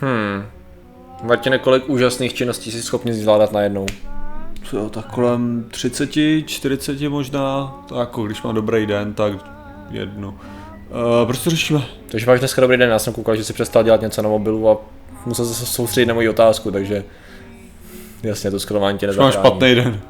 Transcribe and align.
Hmm. 0.00 0.44
Martine, 1.22 1.58
kolik 1.58 1.88
úžasných 1.88 2.34
činností 2.34 2.70
jsi 2.70 2.82
schopný 2.82 3.12
zvládat 3.12 3.52
najednou? 3.52 3.86
Co 4.64 4.76
jo, 4.76 4.90
tak 4.90 5.06
kolem 5.06 5.64
30, 5.70 6.10
40 6.46 7.00
možná, 7.00 7.74
tak 7.88 7.98
jako 7.98 8.22
když 8.24 8.42
mám 8.42 8.54
dobrý 8.54 8.86
den, 8.86 9.14
tak 9.14 9.32
jednu. 9.90 10.28
Uh, 10.28 10.36
proč 11.26 11.38
to 11.38 11.50
řešíme? 11.50 11.82
Takže 12.08 12.26
máš 12.26 12.38
dneska 12.38 12.60
dobrý 12.60 12.76
den, 12.76 12.90
já 12.90 12.98
jsem 12.98 13.12
koukal, 13.12 13.36
že 13.36 13.44
jsi 13.44 13.52
přestal 13.52 13.82
dělat 13.82 14.00
něco 14.00 14.22
na 14.22 14.28
mobilu 14.28 14.70
a 14.70 14.76
musel 15.26 15.44
se 15.46 15.66
soustředit 15.66 16.06
na 16.06 16.14
moji 16.14 16.28
otázku, 16.28 16.70
takže 16.70 17.04
jasně, 18.22 18.50
to 18.50 18.60
skrování 18.60 18.98
tě 18.98 19.06
Máš 19.06 19.16
nezachrání. 19.16 19.46
špatný 19.46 19.74
den. 19.74 20.00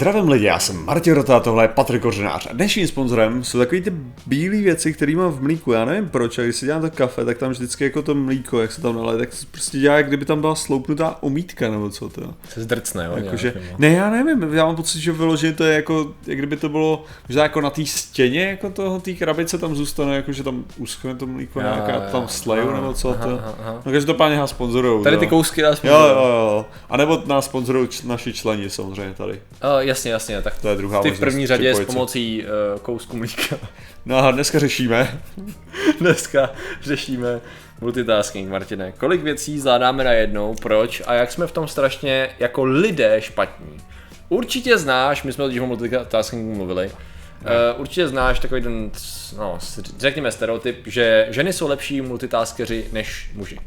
Zdravím 0.00 0.28
lidi, 0.28 0.44
já 0.44 0.58
jsem 0.58 0.84
Martin 0.84 1.14
Rota 1.14 1.36
a 1.36 1.40
tohle 1.40 1.64
je 1.64 1.68
Patrik 1.68 2.02
Kořenář 2.02 2.46
a 2.50 2.52
dnešním 2.52 2.86
sponzorem 2.88 3.44
jsou 3.44 3.58
takové 3.58 3.80
ty 3.80 3.92
bílé 4.26 4.56
věci, 4.56 4.92
které 4.92 5.16
mám 5.16 5.32
v 5.32 5.42
mlíku. 5.42 5.72
Já 5.72 5.84
nevím 5.84 6.08
proč, 6.08 6.38
a 6.38 6.42
když 6.42 6.56
si 6.56 6.66
dělám 6.66 6.82
to 6.82 6.90
kafe, 6.90 7.24
tak 7.24 7.38
tam 7.38 7.50
vždycky 7.50 7.84
jako 7.84 8.02
to 8.02 8.14
mlíko, 8.14 8.60
jak 8.60 8.72
se 8.72 8.82
tam 8.82 8.96
naleje, 8.96 9.18
tak 9.18 9.32
se 9.32 9.46
prostě 9.50 9.78
dělá, 9.78 9.96
jak 9.96 10.08
kdyby 10.08 10.24
tam 10.24 10.40
byla 10.40 10.54
sloupnutá 10.54 11.16
omítka 11.20 11.70
nebo 11.70 11.90
co 11.90 12.08
to. 12.08 12.34
Se 12.48 12.60
zdrcne, 12.62 13.04
jo? 13.04 13.12
Jakože, 13.16 13.52
nějak, 13.56 13.64
nebo- 13.66 13.76
ne, 13.78 13.88
já 13.88 14.10
nevím, 14.10 14.54
já 14.54 14.66
mám 14.66 14.76
pocit, 14.76 15.00
že 15.00 15.12
vyloženě 15.12 15.52
to 15.52 15.64
je 15.64 15.74
jako, 15.74 16.12
jak 16.26 16.38
kdyby 16.38 16.56
to 16.56 16.68
bylo 16.68 17.04
možná 17.28 17.42
jako 17.42 17.60
na 17.60 17.70
té 17.70 17.86
stěně, 17.86 18.44
jako 18.44 18.70
toho, 18.70 19.00
té 19.00 19.12
krabice 19.12 19.58
tam 19.58 19.74
zůstane, 19.74 20.16
jako 20.16 20.32
že 20.32 20.42
tam 20.42 20.64
uschne 20.76 21.14
to 21.14 21.26
mlíko, 21.26 21.60
Jo, 21.60 21.66
nějaká 21.66 22.00
tam 22.00 22.28
sleju 22.28 22.68
Aha, 22.68 22.80
nebo 22.80 22.94
co 22.94 23.10
aha, 23.10 23.26
to. 23.26 23.38
aha, 23.38 23.54
aha. 23.60 23.82
No 23.86 23.92
každopádně 23.92 24.36
nás 24.36 24.50
sponzorujou. 24.50 25.04
Tady 25.04 25.16
ty 25.16 25.26
kousky 25.26 25.62
nás 25.62 25.84
Jo, 25.84 25.92
jo, 25.92 26.16
jo. 26.16 26.66
A 26.90 26.96
nebo 26.96 27.22
nás 27.26 27.44
sponzorují 27.44 27.88
naši 28.04 28.32
členi 28.32 28.70
samozřejmě 28.70 29.14
tady. 29.14 29.32
Uh, 29.32 29.89
jasně, 29.90 30.12
jasně, 30.12 30.42
tak 30.42 30.58
To 30.58 30.68
je 30.68 30.76
druhá 30.76 31.02
ty 31.02 31.10
v 31.10 31.20
první 31.20 31.46
řadě 31.46 31.70
s 31.74 31.76
připojit 31.76 31.86
pomocí 31.86 32.44
uh, 32.44 32.80
kousku 32.80 33.16
mlíka. 33.16 33.56
No 34.06 34.18
a 34.18 34.30
dneska 34.30 34.58
řešíme. 34.58 35.20
Dneska 36.00 36.50
řešíme 36.82 37.40
multitasking, 37.80 38.50
Martine. 38.50 38.92
Kolik 38.92 39.22
věcí 39.22 39.60
zvládáme 39.60 40.04
najednou, 40.04 40.54
proč 40.54 41.02
a 41.06 41.14
jak 41.14 41.32
jsme 41.32 41.46
v 41.46 41.52
tom 41.52 41.68
strašně 41.68 42.30
jako 42.38 42.64
lidé 42.64 43.16
špatní. 43.20 43.80
Určitě 44.28 44.78
znáš, 44.78 45.22
my 45.22 45.32
jsme 45.32 45.44
o 45.44 45.66
multitaskingu 45.66 46.54
mluvili, 46.54 46.86
uh, 46.86 47.80
určitě 47.80 48.08
znáš 48.08 48.40
takový 48.40 48.62
ten, 48.62 48.90
no, 49.36 49.58
řekněme 49.98 50.32
stereotyp, 50.32 50.86
že 50.86 51.26
ženy 51.30 51.52
jsou 51.52 51.68
lepší 51.68 52.00
multitaskeři 52.00 52.86
než 52.92 53.30
muži. 53.34 53.58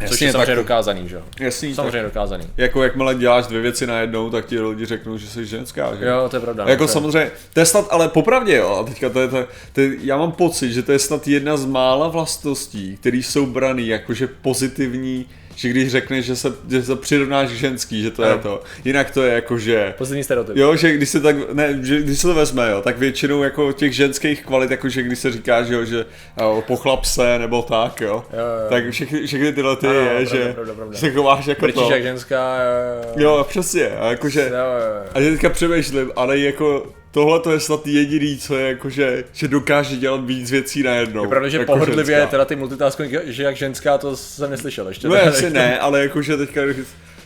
Což 0.00 0.10
Jasně, 0.10 0.26
je 0.26 0.32
samozřejmě 0.32 0.46
tak- 0.46 0.56
dokázaný, 0.56 1.08
že 1.08 1.14
jo? 1.16 1.22
Jasný, 1.40 1.74
Samozřejmě 1.74 1.92
tak, 2.02 2.04
dokázaný. 2.04 2.44
jako 2.56 2.82
jakmile 2.82 3.14
děláš 3.14 3.46
dvě 3.46 3.60
věci 3.60 3.86
najednou, 3.86 4.30
tak 4.30 4.46
ti 4.46 4.60
lidi 4.60 4.86
řeknou, 4.86 5.16
že 5.18 5.26
jsi 5.26 5.46
ženská, 5.46 5.94
že? 5.94 6.04
Jo, 6.06 6.28
to 6.30 6.36
je 6.36 6.40
pravda. 6.40 6.64
A 6.64 6.70
jako 6.70 6.84
to 6.86 6.92
samozřejmě, 6.92 7.30
to 7.54 7.60
je 7.60 7.66
snad, 7.66 7.86
ale 7.90 8.08
popravdě 8.08 8.56
jo, 8.56 8.76
a 8.80 8.84
teďka 8.88 9.08
to 9.08 9.20
je, 9.20 9.28
to, 9.28 9.46
to 9.72 9.80
je, 9.80 9.90
já 10.02 10.16
mám 10.16 10.32
pocit, 10.32 10.72
že 10.72 10.82
to 10.82 10.92
je 10.92 10.98
snad 10.98 11.28
jedna 11.28 11.56
z 11.56 11.64
mála 11.66 12.08
vlastností, 12.08 12.96
které 13.00 13.16
jsou 13.16 13.46
braný 13.46 13.86
jakože 13.88 14.26
pozitivní, 14.26 15.26
že 15.60 15.68
když 15.68 15.90
řekneš, 15.90 16.26
že 16.26 16.36
se, 16.36 16.52
že 16.70 16.82
se 16.82 16.96
přirovnáš 16.96 17.48
k 17.48 17.52
ženský, 17.52 18.02
že 18.02 18.10
to 18.10 18.22
je 18.22 18.32
Ano. 18.32 18.42
to. 18.42 18.62
Jinak 18.84 19.10
to 19.10 19.22
je 19.22 19.34
jakože, 19.34 19.94
Pozitivní 19.98 20.24
stereotyp. 20.24 20.56
Jo, 20.56 20.76
že 20.76 20.92
když 20.92 21.08
se 21.08 21.20
tak, 21.20 21.36
ne, 21.52 21.78
že 21.82 22.00
když 22.00 22.18
se 22.18 22.26
to 22.26 22.34
vezme, 22.34 22.70
jo, 22.70 22.82
tak 22.82 22.98
většinou 22.98 23.42
jako 23.42 23.72
těch 23.72 23.92
ženských 23.94 24.46
kvalit, 24.46 24.70
jakože 24.70 25.02
když 25.02 25.18
se 25.18 25.30
říká, 25.32 25.62
že 25.62 25.74
jo, 25.74 25.84
že 25.84 26.04
jo, 26.40 26.62
pochlap 26.66 27.04
se, 27.04 27.38
nebo 27.38 27.62
tak, 27.62 28.00
jo, 28.00 28.24
Jo, 28.32 28.38
jo. 28.38 28.68
tak 28.70 28.90
všechny, 28.90 29.26
všechny 29.26 29.52
tyhle 29.52 29.76
ty 29.76 29.86
Ano, 29.86 29.96
je, 29.98 30.06
pravda, 30.08 30.24
že, 30.30 30.52
pravda, 30.52 30.74
pravda. 30.74 30.94
že 30.94 31.00
se 31.00 31.10
chováš 31.10 31.46
jako 31.46 31.62
Brečíš 31.62 31.82
to. 31.82 31.90
jak 31.92 32.02
ženská, 32.02 32.56
jo, 32.62 33.12
jo, 33.16 33.36
Jo, 33.36 33.46
přesně, 33.48 33.88
a 33.88 34.10
jakože, 34.10 34.40
jo, 34.40 34.56
jo, 34.56 34.86
jo. 34.96 35.10
a 35.14 35.20
já 35.20 35.30
teďka 35.30 35.48
přemýšlím, 35.50 36.10
ale 36.16 36.38
jako 36.38 36.86
tohle 37.10 37.40
to 37.40 37.52
je 37.52 37.60
snad 37.60 37.86
jediný, 37.86 38.38
co 38.38 38.56
je 38.56 38.68
jakože, 38.68 39.24
že 39.32 39.48
dokáže 39.48 39.96
dělat 39.96 40.24
víc 40.24 40.50
věcí 40.50 40.82
najednou. 40.82 41.22
Je 41.24 41.28
pravda, 41.28 41.48
že 41.48 41.58
jako 41.58 41.72
pohodlivě 41.72 42.16
ženská. 42.16 42.30
teda 42.30 42.44
ty 42.44 42.56
multitasking, 42.56 43.12
že 43.24 43.42
jak 43.42 43.56
ženská, 43.56 43.98
to 43.98 44.16
jsem 44.16 44.50
neslyšel 44.50 44.88
ještě. 44.88 45.08
No 45.08 45.14
asi 45.16 45.50
ne, 45.50 45.78
ale 45.78 46.02
jakože 46.02 46.36
teďka, 46.36 46.60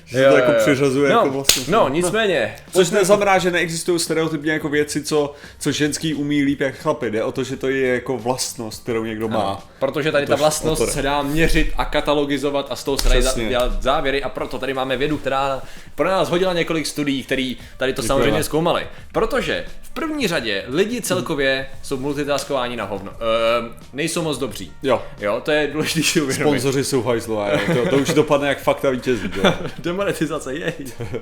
že 0.06 0.22
Jo, 0.22 0.30
to 0.30 0.36
jako 0.36 0.52
jo. 0.52 0.58
přiřazuje 0.60 1.12
no, 1.12 1.18
jako 1.18 1.30
vlastně. 1.30 1.64
No, 1.68 1.88
nicméně. 1.88 2.54
Což 2.72 2.90
neznamená, 2.90 3.38
že 3.38 3.50
neexistují 3.50 3.98
stereotypně 4.00 4.52
jako 4.52 4.68
věci, 4.68 5.02
co, 5.02 5.32
co 5.58 5.72
ženský 5.72 6.14
umí 6.14 6.42
líp 6.42 6.60
jak 6.60 6.74
chlapy. 6.78 7.10
Jde 7.10 7.22
o 7.24 7.32
to, 7.32 7.44
že 7.44 7.56
to 7.56 7.68
je 7.68 7.94
jako 7.94 8.18
vlastnost, 8.18 8.82
kterou 8.82 9.04
někdo 9.04 9.28
má. 9.28 9.68
Protože 9.78 10.12
tady 10.12 10.26
ta 10.26 10.36
vlastnost 10.36 10.88
se 10.92 11.02
dá 11.02 11.22
měřit 11.22 11.72
a 11.76 11.84
katalogizovat 11.84 12.66
a 12.70 12.76
z 12.76 12.84
toho 12.84 12.98
se 12.98 13.08
dají 13.08 13.22
za- 13.22 13.32
dělat 13.48 13.82
závěry 13.82 14.22
a 14.22 14.28
proto 14.28 14.58
tady 14.58 14.74
máme 14.74 14.96
vědu, 14.96 15.18
která 15.18 15.62
pro 15.94 16.08
nás 16.08 16.28
hodila 16.28 16.52
několik 16.52 16.86
studií, 16.86 17.22
které 17.22 17.52
tady 17.76 17.92
to 17.92 18.02
Děkujeme. 18.02 18.22
samozřejmě 18.24 18.42
zkoumaly. 18.44 18.86
Protože 19.12 19.64
v 19.82 19.90
první 19.90 20.28
řadě 20.28 20.64
lidi 20.68 21.02
celkově 21.02 21.66
jsou 21.82 21.96
multitaskováni 21.96 22.76
na 22.76 22.84
hovno. 22.84 23.12
Ehm, 23.12 23.74
nejsou 23.92 24.22
moc 24.22 24.38
dobří. 24.38 24.72
Jo. 24.82 25.02
Jo, 25.20 25.40
to 25.44 25.50
je 25.50 25.66
důležité 25.66 26.02
si 26.02 26.20
uvědomit. 26.20 26.48
Sponzoři 26.60 26.84
jsou 26.84 27.02
hajzlové, 27.02 27.60
to, 27.74 27.88
to 27.90 27.96
už 27.96 28.08
dopadne 28.14 28.48
jak 28.48 28.62
fakta 28.62 28.90
vítězí. 28.90 29.30
jo. 29.94 29.98
Demonetizace, 29.98 30.54
jej. 30.54 30.74
Že 30.86 31.20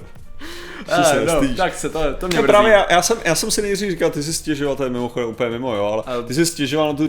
se 0.89 1.23
Eh, 1.23 1.25
no, 1.25 1.57
tak 1.57 1.75
se 1.75 1.89
to, 1.89 2.01
to 2.19 2.29
mě 2.29 2.37
No 2.37 2.43
právě 2.43 2.73
já, 2.73 2.87
já, 2.91 3.03
jsem, 3.03 3.19
já 3.25 3.35
jsem 3.35 3.51
si 3.51 3.63
nejdřív 3.63 3.91
říkal, 3.91 4.11
ty 4.11 4.23
jsi 4.23 4.33
stěžoval, 4.33 4.77
to 4.77 4.85
je 4.85 4.91
mimochodem 4.91 5.29
úplně 5.29 5.51
mimo, 5.51 5.75
jo, 5.75 6.03
ale 6.07 6.23
ty 6.23 6.35
jsi 6.35 6.47
stěžoval 6.47 6.89
na 6.89 6.95
tu 6.95 7.07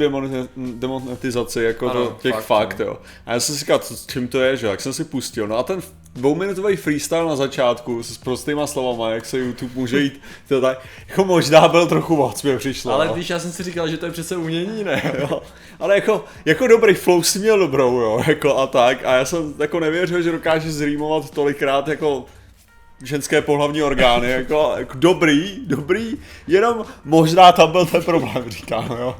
demonetizaci, 0.56 1.64
jako 1.64 1.90
Ano, 1.90 2.08
to, 2.08 2.18
těch 2.22 2.34
fakt, 2.34 2.44
fakt, 2.44 2.80
no. 2.80 2.86
jo. 2.86 2.98
A 3.26 3.34
já 3.34 3.40
jsem 3.40 3.56
si 3.56 3.60
říkal, 3.60 3.80
co, 3.80 3.96
čím 4.12 4.28
to 4.28 4.42
je, 4.42 4.58
že 4.58 4.68
jak 4.68 4.82
jsem 4.82 4.94
si 4.94 5.04
pustil, 5.04 5.48
no 5.48 5.58
a 5.58 5.64
ten 5.64 5.82
dvouminutový 6.16 6.76
freestyle 6.76 7.26
na 7.26 7.36
začátku 7.36 8.04
s 8.04 8.18
prostýma 8.18 8.68
slovama, 8.68 9.10
jak 9.10 9.26
se 9.26 9.38
YouTube 9.38 9.72
může 9.76 10.00
jít, 10.00 10.22
to 10.48 10.62
tak, 10.62 10.80
jako 11.10 11.26
možná 11.26 11.68
byl 11.68 11.88
trochu 11.88 12.16
moc, 12.16 12.44
mi 12.44 12.58
přišlo. 12.58 12.94
Ale 12.94 13.08
no. 13.08 13.14
když 13.14 13.30
já 13.30 13.40
jsem 13.40 13.52
si 13.52 13.64
říkal, 13.64 13.88
že 13.88 13.98
to 13.98 14.06
je 14.06 14.12
přece 14.12 14.36
umění, 14.38 14.84
ne? 14.84 15.14
Jo, 15.20 15.42
ale 15.80 15.96
jako, 15.96 16.26
jako 16.46 16.68
dobrý 16.68 16.94
flow 16.94 17.24
si 17.24 17.40
měl 17.40 17.60
dobrou, 17.60 18.00
jo, 18.00 18.24
jako 18.28 18.58
a 18.58 18.68
tak. 18.68 19.06
A 19.06 19.16
já 19.16 19.26
jsem 19.26 19.54
jako 19.60 19.80
nevěřil, 19.80 20.22
že 20.22 20.32
dokáže 20.32 20.72
zrýmovat 20.72 21.30
tolikrát 21.30 21.88
jako 21.88 22.26
ženské 23.04 23.42
pohlavní 23.42 23.84
orgány, 23.84 24.30
jako, 24.30 24.74
jako 24.78 24.94
dobrý, 24.98 25.60
dobrý, 25.68 26.18
jenom 26.48 26.86
možná 27.06 27.52
tam 27.52 27.72
byl 27.72 27.86
ten 27.86 28.04
problém, 28.04 28.44
říkám, 28.50 28.86
jo. 29.00 29.16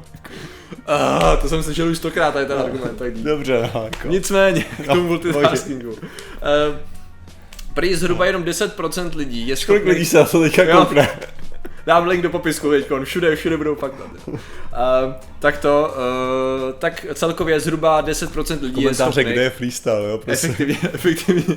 Ah, 0.86 1.36
to 1.42 1.48
jsem 1.48 1.62
slyšel 1.62 1.88
už 1.88 1.96
stokrát, 1.96 2.34
tady 2.34 2.46
ten 2.46 2.58
argument. 2.58 2.96
Tak 2.98 3.14
dík. 3.14 3.24
Dobře, 3.24 3.70
no, 3.74 3.84
jako. 3.84 4.08
Nicméně, 4.08 4.62
k 4.82 4.86
tomu 4.86 5.02
No, 5.02 5.08
multitaskingu. 5.08 5.90
Uh, 5.90 5.98
prý 7.74 7.94
zhruba 7.94 8.26
jenom 8.26 8.44
10% 8.44 9.16
lidí 9.16 9.48
je 9.48 9.56
Kolik 9.56 9.60
schopných... 9.60 9.86
lidí 9.86 10.04
se 10.04 10.16
na 10.18 10.24
to 10.24 10.40
teďka 10.40 10.78
koukne? 10.78 11.08
Dám 11.86 12.06
link 12.06 12.22
do 12.22 12.30
popisku 12.30 12.70
teďkon, 12.70 13.04
všude, 13.04 13.36
všude 13.36 13.56
budou 13.56 13.74
fakt 13.74 13.94
uh, 14.26 14.38
Tak 15.38 15.58
to, 15.58 15.94
uh, 16.66 16.72
tak 16.78 17.06
celkově 17.14 17.60
zhruba 17.60 18.02
10% 18.02 18.52
lidí 18.62 18.66
je 18.66 18.72
Komentáře, 18.72 19.12
schopných... 19.12 19.26
kde 19.34 19.42
je 19.42 19.50
freestyle, 19.50 20.10
jo, 20.10 20.18
prostě. 20.18 20.46
Efektivně, 20.46 20.76
efektivně, 20.92 21.56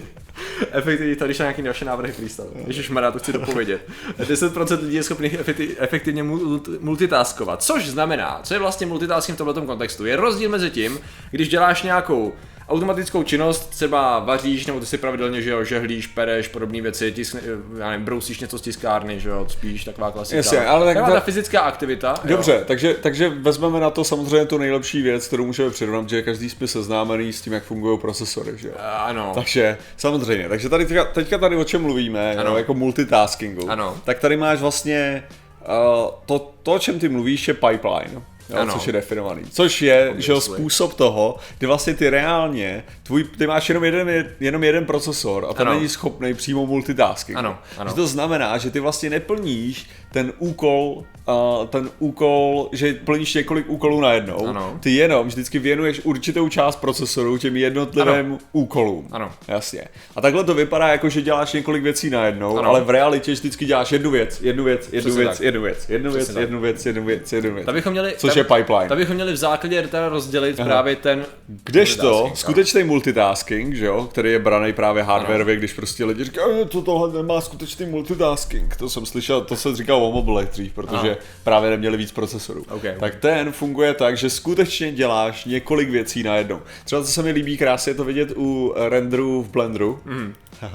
efektivně, 0.72 1.16
tady 1.16 1.34
jsou 1.34 1.44
nějaký 1.44 1.62
naše 1.62 1.86
návrhy 1.86 2.12
freestyle. 2.14 2.48
Ježiš 2.68 2.90
Mará, 2.90 3.12
to 3.12 3.20
chci 3.20 3.34
dopovědět. 3.34 3.82
10% 4.20 4.82
lidí 4.82 4.96
je 4.96 5.04
schopných 5.04 5.40
efekti- 5.40 5.76
efektivně 5.78 6.24
multi- 6.24 6.78
multitaskovat. 6.80 7.64
Což 7.64 7.88
znamená, 7.90 8.40
co 8.44 8.54
je 8.54 8.60
vlastně 8.60 8.88
multitasking 8.88 9.36
v 9.36 9.44
tomto 9.44 9.62
kontextu? 9.62 10.06
Je 10.06 10.16
rozdíl 10.16 10.50
mezi 10.50 10.70
tím, 10.70 11.00
když 11.32 11.50
děláš 11.50 11.84
nějakou 11.84 12.34
automatickou 12.70 13.24
činnost, 13.24 13.70
třeba 13.70 14.20
vaříš, 14.20 14.66
nebo 14.66 14.80
ty 14.80 14.86
si 14.86 14.98
pravidelně, 14.98 15.42
že 15.42 15.50
jo, 15.50 15.64
žehlíš, 15.64 16.08
pereš, 16.08 16.48
podobné 16.48 16.82
věci, 16.82 17.12
tiskne, 17.12 17.42
já 17.78 17.90
nevím, 17.90 18.06
brousíš 18.06 18.40
něco 18.40 18.58
z 18.58 18.62
tiskárny, 18.62 19.20
že 19.20 19.30
jo, 19.30 19.46
spíš 19.50 19.84
taková 19.84 20.12
klasika. 20.12 20.38
Jasně, 20.38 20.66
ale 20.66 20.86
tak 20.86 20.98
Taková 20.98 21.14
ta 21.16 21.26
fyzická 21.26 21.60
aktivita. 21.62 22.10
jo. 22.24 22.30
Dobře, 22.36 22.64
takže, 22.68 22.94
takže 22.94 23.30
vezmeme 23.30 23.80
na 23.80 23.90
to 23.90 24.04
samozřejmě 24.04 24.46
tu 24.46 24.58
nejlepší 24.58 25.02
věc, 25.02 25.28
kterou 25.28 25.46
můžeme 25.46 25.70
přirovnat, 25.70 26.10
že 26.10 26.22
každý 26.22 26.50
jsme 26.50 26.68
seznámený 26.68 27.34
s 27.34 27.42
tím, 27.42 27.54
jak 27.54 27.64
fungují 27.64 28.00
procesory, 28.00 28.52
že 28.56 28.68
jo. 28.68 28.74
Ano. 28.98 29.32
Takže, 29.36 29.78
samozřejmě, 29.98 30.50
takže 30.50 30.70
tady 30.70 30.86
teďka, 30.86 31.06
teďka 31.06 31.38
tady 31.38 31.56
o 31.56 31.64
čem 31.64 31.82
mluvíme, 31.82 32.36
Ano. 32.36 32.50
jo, 32.52 32.58
jako 32.58 32.74
multitaskingu. 32.74 33.72
Ano. 33.72 33.98
Tak 34.04 34.20
tady 34.20 34.38
máš 34.38 34.60
vlastně 34.60 35.24
uh, 35.62 36.12
to, 36.26 36.52
to, 36.64 36.74
o 36.74 36.80
čem 36.80 37.00
ty 37.00 37.10
mluvíš, 37.10 37.48
je 37.48 37.54
pipeline. 37.54 38.22
Jo, 38.50 38.56
Ano. 38.58 38.74
což 38.74 38.88
je 38.88 38.94
definovaný. 38.94 39.42
Což 39.52 39.82
je, 39.82 40.14
že 40.18 40.42
způsob 40.42 40.94
toho, 40.94 41.38
kdy 41.58 41.68
vlastně 41.68 41.94
ty 41.94 42.10
reálně, 42.10 42.84
tvůj, 43.04 43.24
ty 43.24 43.48
máš 43.48 43.70
jenom 43.70 43.84
jeden, 43.84 44.26
jenom 44.40 44.64
jeden 44.64 44.86
procesor 44.86 45.48
a 45.50 45.54
ten 45.54 45.68
Ano. 45.68 45.76
není 45.78 45.90
schopný 45.90 46.34
přímo 46.34 46.66
multitasking. 46.66 47.38
Ano, 47.38 47.58
ano. 47.78 47.90
Že 47.90 47.96
to 47.96 48.08
znamená, 48.08 48.58
že 48.58 48.72
ty 48.72 48.80
vlastně 48.80 49.10
neplníš 49.10 49.86
ten 50.12 50.34
úkol, 50.40 51.04
uh, 51.28 51.68
ten 51.68 51.90
úkol, 52.00 52.70
že 52.72 52.94
plníš 52.94 53.34
několik 53.34 53.70
úkolů 53.70 54.02
najednou. 54.02 54.48
Ano. 54.48 54.78
Ty 54.80 54.92
jenom 54.96 55.28
vždycky 55.28 55.60
věnuješ 55.60 56.02
určitou 56.04 56.50
část 56.50 56.76
procesoru 56.76 57.38
těm 57.38 57.58
jednotlivým 57.58 58.38
úkolům. 58.52 59.08
Ano. 59.12 59.32
Jasně. 59.48 59.84
A 60.16 60.22
takhle 60.22 60.44
to 60.44 60.54
vypadá 60.54 60.88
jako, 60.88 61.10
že 61.10 61.22
děláš 61.22 61.54
několik 61.54 61.84
věcí 61.84 62.10
najednou, 62.10 62.58
Ano. 62.58 62.70
ale 62.70 62.82
v 62.82 62.90
realitě 62.90 63.32
vždycky 63.32 63.66
děláš 63.66 63.92
jednu 63.92 64.12
věc, 64.12 64.42
jednu 64.42 64.64
věc, 64.64 64.90
jednu 64.92 65.10
Přesně 65.10 65.24
věc, 65.24 65.38
tak. 65.38 65.46
jednu 65.46 65.62
věc, 65.62 65.90
jednu 65.90 66.12
věc, 66.12 66.24
Přesně 66.24 66.34
tak. 66.34 66.42
jednu 66.42 66.60
věc, 66.62 66.86
jednu 66.86 67.06
věc, 67.06 67.34
jednu 67.34 67.54
věc. 67.54 67.66
Tak 67.66 67.76
bychom 67.76 67.92
měli, 67.92 68.14
Což 68.18 68.36
je 68.38 68.44
pipeline. 68.44 68.90
Tak 68.90 68.98
bychom 68.98 69.16
měli 69.16 69.34
v 69.34 69.38
základě 69.38 69.82
teda 69.82 70.10
rozdělit 70.10 70.60
Aha. 70.60 70.70
právě 70.70 70.96
ten 70.96 71.26
Kdežto, 71.64 72.32
skutečný 72.36 72.84
multitasking, 72.84 73.76
že 73.76 73.86
jo, 73.86 74.08
který 74.12 74.32
je 74.32 74.40
braný 74.40 74.74
právě 74.74 75.04
hardwareově, 75.04 75.56
když 75.56 75.74
prostě 75.74 76.06
lidi 76.06 76.24
říkají, 76.24 76.66
to 76.66 76.82
tohle 76.82 77.14
nemá 77.14 77.42
skutečný 77.42 77.86
multitasking. 77.86 78.76
To 78.76 78.90
jsem 78.90 79.06
slyšel, 79.06 79.42
to 79.42 79.56
se 79.56 79.76
říkal 79.76 80.06
o 80.06 80.12
mobilech 80.12 80.50
dřív, 80.50 80.74
protože 80.74 81.10
Aha. 81.10 81.18
právě 81.44 81.70
neměli 81.70 81.98
víc 81.98 82.12
procesorů. 82.12 82.66
Okay. 82.70 82.96
Tak 83.00 83.16
ten 83.16 83.52
funguje 83.52 83.94
tak, 83.94 84.18
že 84.18 84.30
skutečně 84.30 84.92
děláš 84.92 85.46
několik 85.46 85.90
věcí 85.90 86.24
najednou. 86.24 86.62
Třeba 86.86 87.04
co 87.04 87.12
se 87.12 87.24
mi 87.24 87.32
líbí 87.32 87.58
krásně 87.58 87.90
je 87.90 87.96
to 87.96 88.04
vidět 88.04 88.32
u 88.36 88.74
renderu 88.76 89.44
v 89.44 89.50
Blenderu. 89.50 90.00
Mm. 90.06 90.34
uh, 90.64 90.70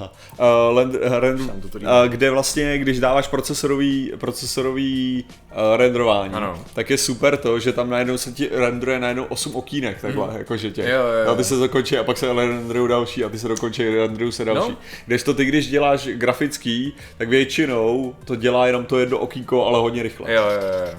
lend, 0.75 0.95
renderu, 1.01 1.47
Tam 1.47 1.61
to 1.61 1.69
to 1.69 1.77
uh, 1.77 1.85
kde 2.07 2.31
vlastně, 2.31 2.77
když 2.77 2.99
dáváš 2.99 3.27
procesorový, 3.27 4.11
procesorový 4.17 5.25
uh, 5.51 5.77
renderování, 5.77 6.33
Ano. 6.33 6.59
tak 6.73 6.89
je 6.89 6.97
super 6.97 7.37
to, 7.37 7.52
že 7.59 7.73
tam 7.73 7.89
najednou 7.89 8.17
se 8.17 8.31
ti 8.31 8.49
renderuje 8.51 8.99
najednou 8.99 9.23
8 9.23 9.55
okýnek, 9.55 10.01
takhle, 10.01 10.27
mm. 10.27 10.37
jakože 10.37 10.71
tě. 10.71 10.81
Jo, 10.81 10.89
jo, 10.89 11.23
jo. 11.25 11.31
A 11.31 11.35
ty 11.35 11.43
se 11.43 11.55
dokončí 11.55 11.97
a 11.97 12.03
pak 12.03 12.17
se 12.17 12.33
renderují 12.33 12.89
další 12.89 13.23
a 13.23 13.29
ty 13.29 13.39
se 13.39 13.47
dokončí, 13.47 13.89
renderují 13.89 14.31
se 14.31 14.45
další. 14.45 14.71
No. 14.71 14.77
Kdežto 15.05 15.33
ty, 15.33 15.45
když 15.45 15.67
děláš 15.67 16.07
grafický, 16.07 16.95
tak 17.17 17.29
většinou 17.29 18.15
to 18.25 18.35
dělá 18.35 18.67
jenom 18.67 18.85
to 18.85 18.99
jedno 18.99 19.17
okýnko, 19.17 19.65
ale 19.65 19.79
hodně 19.79 20.03
rychle. 20.03 20.33
Jo, 20.33 20.43
jo, 20.43 20.61
jo. 20.87 20.97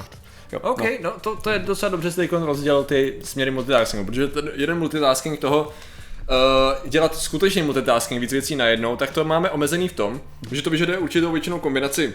Jo, 0.52 0.60
OK, 0.62 0.82
no, 0.82 0.88
no 1.02 1.12
to, 1.20 1.36
to 1.36 1.50
je 1.50 1.58
docela 1.58 1.90
dobře 1.90 2.10
teď 2.10 2.32
rozdělil 2.32 2.84
ty 2.84 3.14
směry 3.22 3.50
multitaskingu, 3.50 4.06
protože 4.06 4.28
ten 4.28 4.50
jeden 4.54 4.78
multitasking 4.78 5.40
toho 5.40 5.62
uh, 5.64 6.88
dělat 6.90 7.16
skutečný 7.16 7.62
multitasking, 7.62 8.20
víc 8.20 8.32
věcí 8.32 8.56
najednou, 8.56 8.96
tak 8.96 9.10
to 9.10 9.24
máme 9.24 9.50
omezený 9.50 9.88
v 9.88 9.92
tom, 9.92 10.20
že 10.52 10.62
to 10.62 10.70
vyžaduje 10.70 10.98
určitou 10.98 11.32
většinou 11.32 11.58
kombinaci 11.58 12.14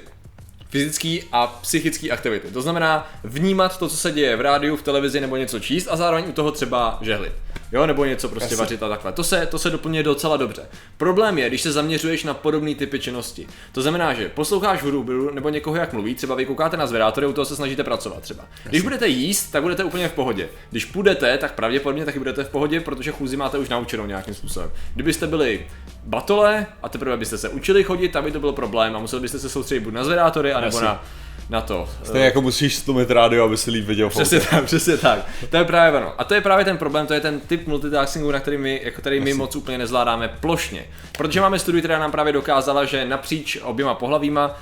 fyzický 0.70 1.24
a 1.32 1.48
psychický 1.48 2.12
aktivity. 2.12 2.52
To 2.52 2.62
znamená 2.62 3.12
vnímat 3.24 3.80
to, 3.80 3.90
co 3.90 3.98
se 3.98 4.12
děje 4.12 4.36
v 4.36 4.42
rádiu, 4.42 4.76
v 4.76 4.84
televizi 4.84 5.22
nebo 5.22 5.38
něco 5.38 5.60
číst 5.60 5.88
a 5.92 5.96
zároveň 5.96 6.26
u 6.30 6.32
toho 6.32 6.52
třeba 6.52 7.00
žehlit. 7.02 7.34
Jo, 7.72 7.86
nebo 7.86 8.06
něco 8.06 8.30
prostě 8.30 8.46
Jasně. 8.46 8.58
vařit 8.58 8.84
a 8.84 8.90
takhle. 8.90 9.12
To 9.12 9.24
se, 9.24 9.46
to 9.46 9.60
se 9.60 9.70
doplňuje 9.70 10.04
docela 10.04 10.38
dobře. 10.38 10.62
Problém 10.98 11.38
je, 11.38 11.50
když 11.50 11.62
se 11.62 11.72
zaměřuješ 11.72 12.24
na 12.24 12.34
podobné 12.34 12.76
typy 12.76 13.00
činnosti. 13.00 13.48
To 13.72 13.82
znamená, 13.82 14.14
že 14.14 14.30
posloucháš 14.30 14.84
hudbu 14.84 15.30
nebo 15.34 15.50
někoho, 15.50 15.78
jak 15.78 15.94
mluví, 15.94 16.16
třeba 16.16 16.36
vy 16.36 16.46
koukáte 16.46 16.78
na 16.78 16.88
zvědátory, 16.88 17.28
u 17.28 17.34
toho 17.34 17.46
se 17.46 17.56
snažíte 17.56 17.84
pracovat 17.84 18.22
třeba. 18.22 18.46
Když 18.64 18.82
budete 18.82 19.08
jíst, 19.08 19.52
tak 19.52 19.62
budete 19.64 19.84
úplně 19.84 20.08
v 20.10 20.14
pohodě. 20.14 20.50
Když 20.72 20.86
půjdete, 20.86 21.38
tak 21.38 21.54
pravděpodobně 21.56 22.06
taky 22.06 22.18
budete 22.20 22.44
v 22.44 22.50
pohodě, 22.50 22.80
protože 22.80 23.12
chůzi 23.12 23.38
máte 23.38 23.58
už 23.58 23.70
naučenou 23.70 24.06
nějakým 24.06 24.34
způsobem. 24.34 24.72
Kdybyste 24.94 25.28
byli 25.28 25.66
batole 26.06 26.66
a 26.84 26.90
teprve 26.90 27.18
byste 27.18 27.38
se 27.38 27.50
učili 27.50 27.84
chodit, 27.84 28.10
tak 28.10 28.24
by 28.24 28.32
to 28.32 28.40
byl 28.40 28.52
problém 28.52 28.96
a 28.96 29.00
museli 29.00 29.22
byste 29.22 29.40
se 29.40 29.50
soustředit 29.50 29.80
buď 29.80 29.94
na 29.94 30.04
zvědátory, 30.04 30.54
anebo 30.54 30.78
Jasně. 30.78 30.88
na, 30.88 31.04
na 31.50 31.62
to. 31.62 31.90
Stejně 32.04 32.26
jako 32.26 32.42
musíš 32.42 32.76
stlumit 32.76 33.12
rádio, 33.12 33.46
aby 33.46 33.58
si 33.58 33.72
líp 33.72 33.86
viděl 33.86 34.10
Přesně 34.10 34.40
tak, 34.40 34.64
přesně 34.64 34.98
tak. 34.98 35.20
To 35.50 35.58
je 35.58 35.64
právě 35.64 36.00
ono. 36.00 36.14
A 36.18 36.24
to 36.24 36.34
je 36.34 36.42
právě 36.42 36.66
ten 36.66 36.78
problém, 36.78 37.08
to 37.08 37.14
je 37.14 37.20
ten 37.20 37.40
typ 37.40 37.68
multitaskingu, 37.68 38.32
na 38.32 38.40
který 38.40 38.58
my, 38.58 38.82
jako 38.84 39.02
který 39.02 39.20
my 39.20 39.34
moc 39.34 39.56
úplně 39.56 39.78
nezvládáme 39.78 40.28
plošně. 40.40 40.86
Protože 41.18 41.42
máme 41.42 41.60
studii, 41.60 41.82
která 41.82 42.00
nám 42.00 42.12
právě 42.12 42.34
dokázala, 42.34 42.86
že 42.86 43.06
napříč 43.06 43.58
oběma 43.62 43.94
pohlavíma 43.94 44.56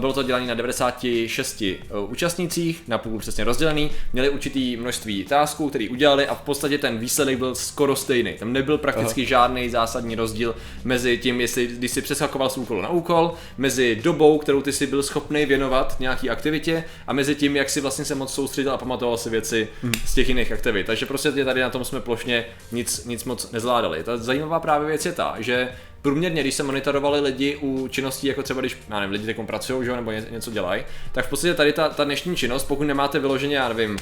bylo 0.00 0.12
to 0.12 0.22
dělané 0.22 0.46
na 0.46 0.54
96 0.54 1.62
uh, 1.62 2.10
účastnících, 2.12 2.82
na 2.88 2.98
půl 2.98 3.18
přesně 3.18 3.44
rozdělený, 3.44 3.90
měli 4.12 4.28
určitý 4.28 4.76
množství 4.76 5.24
tasků, 5.24 5.68
který 5.68 5.88
udělali 5.88 6.26
a 6.26 6.34
v 6.34 6.40
podstatě 6.40 6.78
ten 6.78 6.98
výsledek 6.98 7.38
byl 7.38 7.54
skoro 7.54 7.96
stejný. 7.96 8.32
Tam 8.32 8.52
nebyl 8.52 8.78
prakticky 8.78 9.20
Aha. 9.20 9.28
žádný 9.28 9.70
zásadní 9.70 10.14
rozdíl 10.14 10.54
mezi 10.84 11.18
tím, 11.18 11.40
jestli 11.40 11.66
když 11.66 11.90
si 11.90 12.02
přeskakoval 12.02 12.50
z 12.50 12.56
úkolu 12.58 12.82
na 12.82 12.88
úkol, 12.88 13.34
mezi 13.58 13.96
dobou, 13.96 14.38
kterou 14.38 14.62
ty 14.62 14.72
si 14.72 14.86
byl 14.86 15.02
schopný 15.02 15.46
věnovat 15.46 15.96
nějaký 16.00 16.30
aktivitě 16.30 16.84
a 17.06 17.12
mezi 17.12 17.34
tím, 17.34 17.56
jak 17.56 17.70
si 17.70 17.80
vlastně 17.80 18.04
se 18.04 18.14
moc 18.14 18.34
soustředil 18.34 18.72
a 18.72 18.76
pamatoval 18.76 19.16
si 19.16 19.30
věci 19.30 19.68
hmm. 19.82 19.92
z 20.06 20.14
těch 20.14 20.28
jiných 20.28 20.52
aktivit. 20.52 20.86
Takže 20.86 21.06
prostě 21.06 21.32
tady 21.32 21.60
na 21.60 21.70
tom 21.70 21.84
jsme 21.84 22.00
plošně 22.00 22.44
nic, 22.72 23.04
nic 23.04 23.24
moc 23.24 23.50
nezvládali. 23.52 24.02
Ta 24.02 24.16
zajímavá 24.16 24.60
právě 24.60 24.88
věc 24.88 25.06
je 25.06 25.12
ta, 25.12 25.36
že 25.38 25.68
průměrně, 26.02 26.40
když 26.42 26.54
se 26.54 26.62
monitorovali 26.62 27.20
lidi 27.20 27.56
u 27.56 27.88
činností, 27.88 28.26
jako 28.26 28.42
třeba 28.42 28.60
když, 28.60 28.76
já 28.88 29.00
nevím, 29.00 29.12
lidi 29.12 29.26
teď 29.26 29.36
pracují, 29.46 29.86
že 29.86 29.96
nebo 29.96 30.10
ně- 30.10 30.26
něco 30.30 30.50
dělají, 30.50 30.84
tak 31.12 31.26
v 31.26 31.30
podstatě 31.30 31.54
tady 31.54 31.72
ta, 31.72 31.88
ta 31.88 32.04
dnešní 32.04 32.36
činnost, 32.36 32.64
pokud 32.64 32.84
nemáte 32.84 33.18
vyloženě, 33.18 33.56
já 33.56 33.68
nevím, 33.68 33.96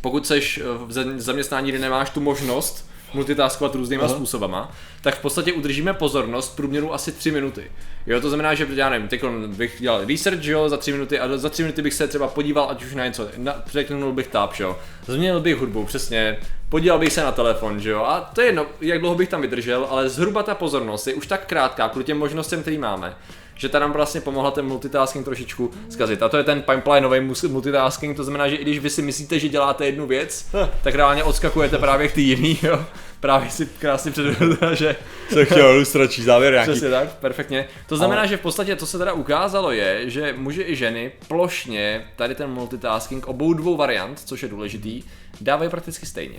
pokud 0.00 0.26
seš 0.26 0.60
v 0.86 0.92
za- 0.92 1.04
zaměstnání, 1.16 1.70
kde 1.70 1.78
nemáš 1.78 2.10
tu 2.10 2.20
možnost 2.20 2.89
multitaskovat 3.14 3.74
různýma 3.74 4.04
Aha. 4.04 4.14
způsobama, 4.14 4.72
tak 5.02 5.14
v 5.18 5.22
podstatě 5.22 5.52
udržíme 5.52 5.94
pozornost 5.94 6.56
průměru 6.56 6.94
asi 6.94 7.12
3 7.12 7.30
minuty. 7.30 7.72
Jo, 8.06 8.20
to 8.20 8.28
znamená, 8.28 8.54
že 8.54 8.66
já 8.74 8.90
nevím, 8.90 9.08
teď 9.08 9.24
bych 9.46 9.76
dělal 9.80 10.04
research, 10.04 10.44
jo, 10.44 10.68
za 10.68 10.76
3 10.76 10.92
minuty 10.92 11.18
a 11.18 11.38
za 11.38 11.48
3 11.48 11.62
minuty 11.62 11.82
bych 11.82 11.94
se 11.94 12.08
třeba 12.08 12.28
podíval, 12.28 12.70
ať 12.70 12.84
už 12.84 12.94
na 12.94 13.06
něco, 13.06 13.28
na, 13.36 13.52
překlenul 13.52 14.12
bych 14.12 14.26
tab, 14.26 14.52
jo, 14.60 14.78
změnil 15.06 15.40
bych 15.40 15.56
hudbu, 15.56 15.84
přesně, 15.84 16.38
podíval 16.68 16.98
bych 16.98 17.12
se 17.12 17.22
na 17.22 17.32
telefon, 17.32 17.80
že 17.80 17.90
jo, 17.90 18.04
a 18.04 18.30
to 18.34 18.40
je 18.40 18.46
jedno, 18.46 18.66
jak 18.80 19.00
dlouho 19.00 19.14
bych 19.14 19.28
tam 19.28 19.40
vydržel, 19.40 19.86
ale 19.90 20.08
zhruba 20.08 20.42
ta 20.42 20.54
pozornost 20.54 21.06
je 21.06 21.14
už 21.14 21.26
tak 21.26 21.46
krátká 21.46 21.88
kvůli 21.88 22.04
těm 22.04 22.18
možnostem, 22.18 22.60
který 22.60 22.78
máme, 22.78 23.16
že 23.60 23.68
ta 23.68 23.78
nám 23.78 23.92
vlastně 23.92 24.20
pomohla 24.20 24.50
ten 24.50 24.66
multitasking 24.66 25.24
trošičku 25.24 25.70
zkazit. 25.88 26.22
A 26.22 26.28
to 26.28 26.36
je 26.36 26.44
ten 26.44 26.62
pipelineový 26.62 27.20
mus- 27.20 27.48
multitasking, 27.48 28.16
to 28.16 28.24
znamená, 28.24 28.48
že 28.48 28.56
i 28.56 28.62
když 28.62 28.78
vy 28.78 28.90
si 28.90 29.02
myslíte, 29.02 29.38
že 29.38 29.48
děláte 29.48 29.86
jednu 29.86 30.06
věc, 30.06 30.46
tak 30.82 30.94
reálně 30.94 31.24
odskakujete 31.24 31.78
právě 31.78 32.08
k 32.08 32.12
ty 32.12 32.20
jiný, 32.20 32.58
jo. 32.62 32.84
Právě 33.20 33.50
si 33.50 33.66
krásně 33.66 34.10
předvedl, 34.10 34.56
že 34.74 34.96
Jsem 35.28 35.44
chtěl 35.46 35.66
ilustrační 35.66 36.24
závěr 36.24 36.52
nějaký. 36.52 36.70
Přesně 36.70 36.90
tak, 36.90 37.12
perfektně. 37.12 37.68
To 37.86 37.96
znamená, 37.96 38.26
že 38.26 38.36
v 38.36 38.40
podstatě 38.40 38.76
to 38.76 38.86
se 38.86 38.98
teda 38.98 39.12
ukázalo 39.12 39.72
je, 39.72 40.10
že 40.10 40.34
muži 40.36 40.64
i 40.66 40.76
ženy 40.76 41.12
plošně 41.28 42.04
tady 42.16 42.34
ten 42.34 42.50
multitasking 42.50 43.26
obou 43.28 43.52
dvou 43.52 43.76
variant, 43.76 44.20
což 44.24 44.42
je 44.42 44.48
důležitý, 44.48 45.02
dávají 45.40 45.70
prakticky 45.70 46.06
stejně. 46.06 46.38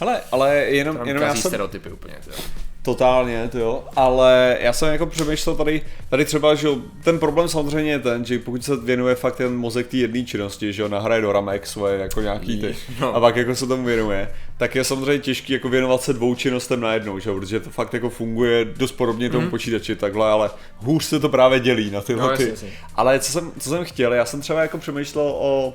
Hele, 0.00 0.20
ale 0.32 0.56
jenom, 0.56 0.98
jenom 1.04 1.22
já 1.22 1.34
jsem 1.34 1.50
stereotypy 1.50 1.90
úplně. 1.90 2.14
Tyjo. 2.24 2.36
Totálně, 2.82 3.48
to 3.48 3.58
jo, 3.58 3.84
ale 3.96 4.58
já 4.60 4.72
jsem 4.72 4.92
jako 4.92 5.06
přemýšlel 5.06 5.56
tady, 5.56 5.82
tady 6.08 6.24
třeba, 6.24 6.54
že 6.54 6.66
jo, 6.66 6.76
ten 7.04 7.18
problém 7.18 7.48
samozřejmě 7.48 7.90
je 7.90 7.98
ten, 7.98 8.24
že 8.24 8.38
pokud 8.38 8.64
se 8.64 8.76
věnuje 8.76 9.14
fakt 9.14 9.36
ten 9.36 9.56
mozek 9.56 9.86
té 9.86 9.96
jedné 9.96 10.24
činnosti, 10.24 10.72
že 10.72 10.82
jo, 10.82 10.88
nahraje 10.88 11.22
do 11.22 11.32
ramek 11.32 11.66
svoje 11.66 11.98
jako 11.98 12.20
nějaký 12.20 12.60
ty 12.60 12.76
No. 13.00 13.14
a 13.16 13.20
pak 13.20 13.36
jako 13.36 13.54
se 13.54 13.66
tomu 13.66 13.84
věnuje, 13.84 14.32
tak 14.56 14.74
je 14.74 14.84
samozřejmě 14.84 15.18
těžký 15.18 15.52
jako 15.52 15.68
věnovat 15.68 16.02
se 16.02 16.12
dvou 16.12 16.34
činnostem 16.34 16.80
najednou, 16.80 17.18
že 17.18 17.30
jo, 17.30 17.36
protože 17.38 17.60
to 17.60 17.70
fakt 17.70 17.94
jako 17.94 18.10
funguje 18.10 18.64
dost 18.64 18.92
podobně 18.92 19.30
tomu 19.30 19.50
počítači 19.50 19.96
takhle, 19.96 20.30
ale 20.30 20.50
hůř 20.76 21.04
se 21.04 21.20
to 21.20 21.28
právě 21.28 21.60
dělí 21.60 21.90
na 21.90 22.00
tyhle. 22.00 22.30
No, 22.30 22.36
ty. 22.36 22.54
Ale 22.94 23.18
co 23.18 23.32
jsem, 23.32 23.52
co 23.58 23.70
jsem 23.70 23.84
chtěl, 23.84 24.12
já 24.14 24.24
jsem 24.24 24.40
třeba 24.40 24.62
jako 24.62 24.78
přemýšlel 24.78 25.24
o 25.26 25.74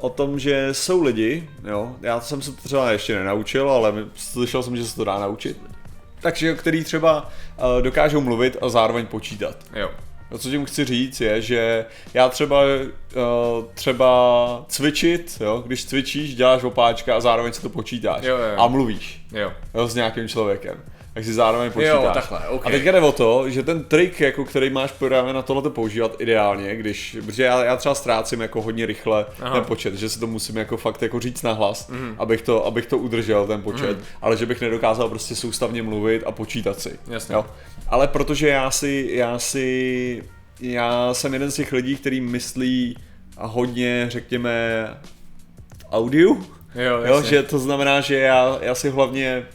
o 0.00 0.08
tom, 0.10 0.38
že 0.38 0.68
jsou 0.72 1.02
lidi, 1.02 1.48
jo, 1.68 1.96
já 2.02 2.20
jsem 2.20 2.42
se 2.42 2.52
to 2.52 2.62
třeba 2.62 2.90
ještě 2.90 3.14
nenaučil, 3.18 3.70
ale 3.70 3.94
slyšel 4.16 4.62
jsem, 4.62 4.76
že 4.76 4.84
se 4.84 4.96
to 4.96 5.04
dá 5.04 5.18
naučit, 5.18 5.56
takže 6.20 6.54
který 6.54 6.84
třeba 6.84 7.22
uh, 7.22 7.82
dokážou 7.82 8.20
mluvit 8.20 8.56
a 8.60 8.68
zároveň 8.68 9.06
počítat. 9.06 9.56
Jo. 9.74 9.90
No, 10.30 10.38
co 10.38 10.50
tím 10.50 10.64
chci 10.64 10.84
říct 10.84 11.20
je, 11.20 11.42
že 11.42 11.84
já 12.14 12.28
třeba 12.28 12.60
uh, 12.64 13.64
třeba 13.74 14.64
cvičit, 14.68 15.38
jo, 15.40 15.62
když 15.66 15.84
cvičíš, 15.84 16.34
děláš 16.34 16.62
opáčka 16.62 17.16
a 17.16 17.20
zároveň 17.20 17.52
se 17.52 17.62
to 17.62 17.68
počítáš 17.68 18.24
jo, 18.24 18.36
jo. 18.36 18.60
a 18.62 18.66
mluvíš 18.68 19.26
Jo. 19.32 19.52
jo, 19.74 19.88
s 19.88 19.94
nějakým 19.94 20.28
člověkem. 20.28 20.82
Tak 21.16 21.24
si 21.24 21.34
zároveň 21.34 21.72
počítáš. 21.72 21.94
Jo, 21.94 22.10
takhle, 22.14 22.48
ok. 22.48 22.66
A 22.66 22.70
teďka 22.70 22.92
jde 22.92 23.00
o 23.00 23.12
to, 23.12 23.50
že 23.50 23.62
ten 23.62 23.84
trik, 23.84 24.20
jako, 24.20 24.44
který 24.44 24.70
máš 24.70 24.92
právě 24.92 25.32
na 25.32 25.42
tohle 25.42 25.70
používat 25.70 26.16
ideálně, 26.18 26.76
když, 26.76 27.16
protože 27.26 27.42
já, 27.42 27.64
já 27.64 27.76
třeba 27.76 27.94
ztrácím 27.94 28.40
jako 28.40 28.62
hodně 28.62 28.86
rychle 28.86 29.26
Aha. 29.40 29.54
ten 29.54 29.64
počet, 29.64 29.94
že 29.94 30.08
si 30.08 30.20
to 30.20 30.26
musím 30.26 30.56
jako 30.56 30.76
fakt 30.76 31.02
jako 31.02 31.20
říct 31.20 31.42
nahlas, 31.42 31.88
mm. 31.88 32.14
abych, 32.18 32.42
to, 32.42 32.66
abych 32.66 32.86
to 32.86 32.98
udržel 32.98 33.46
ten 33.46 33.62
počet, 33.62 33.98
mm. 33.98 34.04
ale 34.22 34.36
že 34.36 34.46
bych 34.46 34.60
nedokázal 34.60 35.08
prostě 35.08 35.34
soustavně 35.34 35.82
mluvit 35.82 36.22
a 36.26 36.32
počítat 36.32 36.80
si. 36.80 36.98
Jasně. 37.08 37.34
Jo? 37.34 37.46
Ale 37.88 38.08
protože 38.08 38.48
já 38.48 38.70
si, 38.70 39.08
já 39.12 39.38
si, 39.38 40.22
já 40.60 41.14
jsem 41.14 41.32
jeden 41.32 41.50
z 41.50 41.54
těch 41.54 41.72
lidí, 41.72 41.96
který 41.96 42.20
myslí 42.20 42.96
hodně, 43.38 44.06
řekněme, 44.10 44.86
audiu, 45.90 46.46
Jo, 46.74 47.02
Jo, 47.04 47.22
že 47.22 47.42
to 47.42 47.58
znamená, 47.58 48.00
že 48.00 48.16
já, 48.16 48.58
já 48.60 48.74
si 48.74 48.90
hlavně 48.90 49.46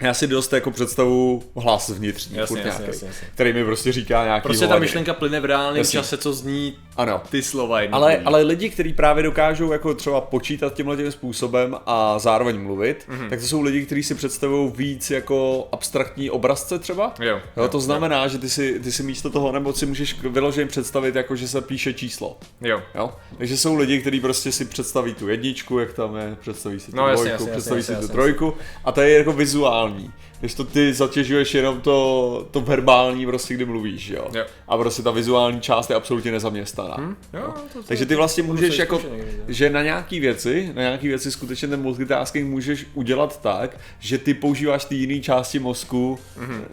já 0.00 0.14
si 0.14 0.26
dost 0.26 0.52
jako 0.52 0.70
představu 0.70 1.42
hlas 1.56 1.88
vnitřní, 1.88 2.36
Jasně, 2.36 2.46
furt 2.56 2.66
jasně, 2.66 2.82
nějaký, 2.82 2.86
jasně, 2.96 3.06
jasně. 3.08 3.28
který 3.34 3.52
mi 3.52 3.64
prostě 3.64 3.92
říká 3.92 4.24
nějaký 4.24 4.42
Prostě 4.42 4.66
ta 4.66 4.78
myšlenka 4.78 5.14
plyne 5.14 5.40
v 5.40 5.44
reálném 5.44 5.76
Jasně. 5.76 6.00
čase, 6.00 6.16
co 6.16 6.32
zní 6.32 6.76
Ano. 6.96 7.20
ty 7.30 7.42
slova 7.42 7.76
Ale, 7.76 7.82
jednotlivý. 7.84 8.24
ale 8.24 8.42
lidi, 8.42 8.70
kteří 8.70 8.92
právě 8.92 9.22
dokážou 9.22 9.72
jako 9.72 9.94
třeba 9.94 10.20
počítat 10.20 10.74
tímhle 10.74 10.96
tím 10.96 11.12
způsobem 11.12 11.76
a 11.86 12.18
zároveň 12.18 12.60
mluvit, 12.62 13.04
Mhm. 13.08 13.18
mm-hmm. 13.20 13.30
tak 13.30 13.40
to 13.40 13.46
jsou 13.46 13.60
lidi, 13.62 13.86
kteří 13.86 14.02
si 14.02 14.14
představují 14.14 14.72
víc 14.76 15.10
jako 15.10 15.68
abstraktní 15.72 16.30
obrazce 16.30 16.78
třeba. 16.78 17.14
Jo, 17.20 17.40
jo 17.56 17.68
to 17.68 17.76
jo, 17.76 17.80
znamená, 17.80 18.28
že 18.28 18.38
ty 18.38 18.48
si, 18.50 18.80
ty 18.80 18.92
si 18.92 19.02
místo 19.02 19.30
toho, 19.30 19.52
nebo 19.52 19.72
si 19.72 19.86
můžeš 19.86 20.16
vyloženě 20.22 20.66
představit, 20.66 21.14
jako 21.14 21.36
že 21.36 21.48
se 21.48 21.60
píše 21.60 21.92
číslo. 21.92 22.36
Jo. 22.60 22.82
Jo? 22.94 23.12
Takže 23.38 23.56
jsou 23.56 23.74
lidi, 23.76 24.00
kteří 24.00 24.20
prostě 24.20 24.52
si 24.52 24.64
představí 24.64 25.14
tu 25.14 25.28
jedničku, 25.28 25.78
jak 25.78 25.92
tam 25.92 26.16
je, 26.16 26.36
představí 26.40 26.80
si 26.80 26.90
tu 26.90 26.96
No, 26.96 27.08
jasně, 27.08 27.24
dvojku, 27.24 27.32
jasně, 27.42 27.52
představí 27.52 27.78
jasně, 27.78 27.94
si 27.94 27.98
tu 27.98 28.02
jasně, 28.04 28.12
trojku 28.14 28.54
a 28.84 28.92
to 28.92 29.00
je 29.00 29.18
jako 29.18 29.32
vizuální. 29.32 29.87
Vizuální. 29.94 30.12
Když 30.40 30.54
to 30.54 30.64
ty 30.64 30.94
zatěžuješ 30.94 31.54
jenom 31.54 31.80
to, 31.80 32.46
to 32.50 32.60
verbální, 32.60 33.26
prostě 33.26 33.54
kdy 33.54 33.64
mluvíš, 33.64 34.08
jo. 34.08 34.28
Jo. 34.34 34.44
A 34.68 34.76
prostě 34.76 35.02
ta 35.02 35.10
vizuální 35.10 35.60
část 35.60 35.90
je 35.90 35.96
absolutně 35.96 36.32
nezaměstnaná. 36.32 36.96
Hm? 36.98 37.16
Jo, 37.34 37.54
to, 37.72 37.78
to, 37.78 37.86
Takže 37.88 38.06
ty 38.06 38.14
vlastně 38.14 38.42
to 38.42 38.46
můžeš 38.52 38.78
jako, 38.78 38.98
zkušený, 38.98 39.22
že? 39.48 39.70
na 39.70 39.82
nějaký 39.82 40.20
věci, 40.20 40.72
na 40.74 40.82
nějaký 40.82 41.08
věci 41.08 41.30
skutečně 41.30 41.68
ten 41.68 41.82
multitasking 41.82 42.50
můžeš 42.50 42.86
udělat 42.94 43.40
tak, 43.42 43.78
že 43.98 44.18
ty 44.18 44.34
používáš 44.34 44.84
ty 44.84 44.94
jiné 44.94 45.20
části 45.20 45.58
mozku 45.58 46.18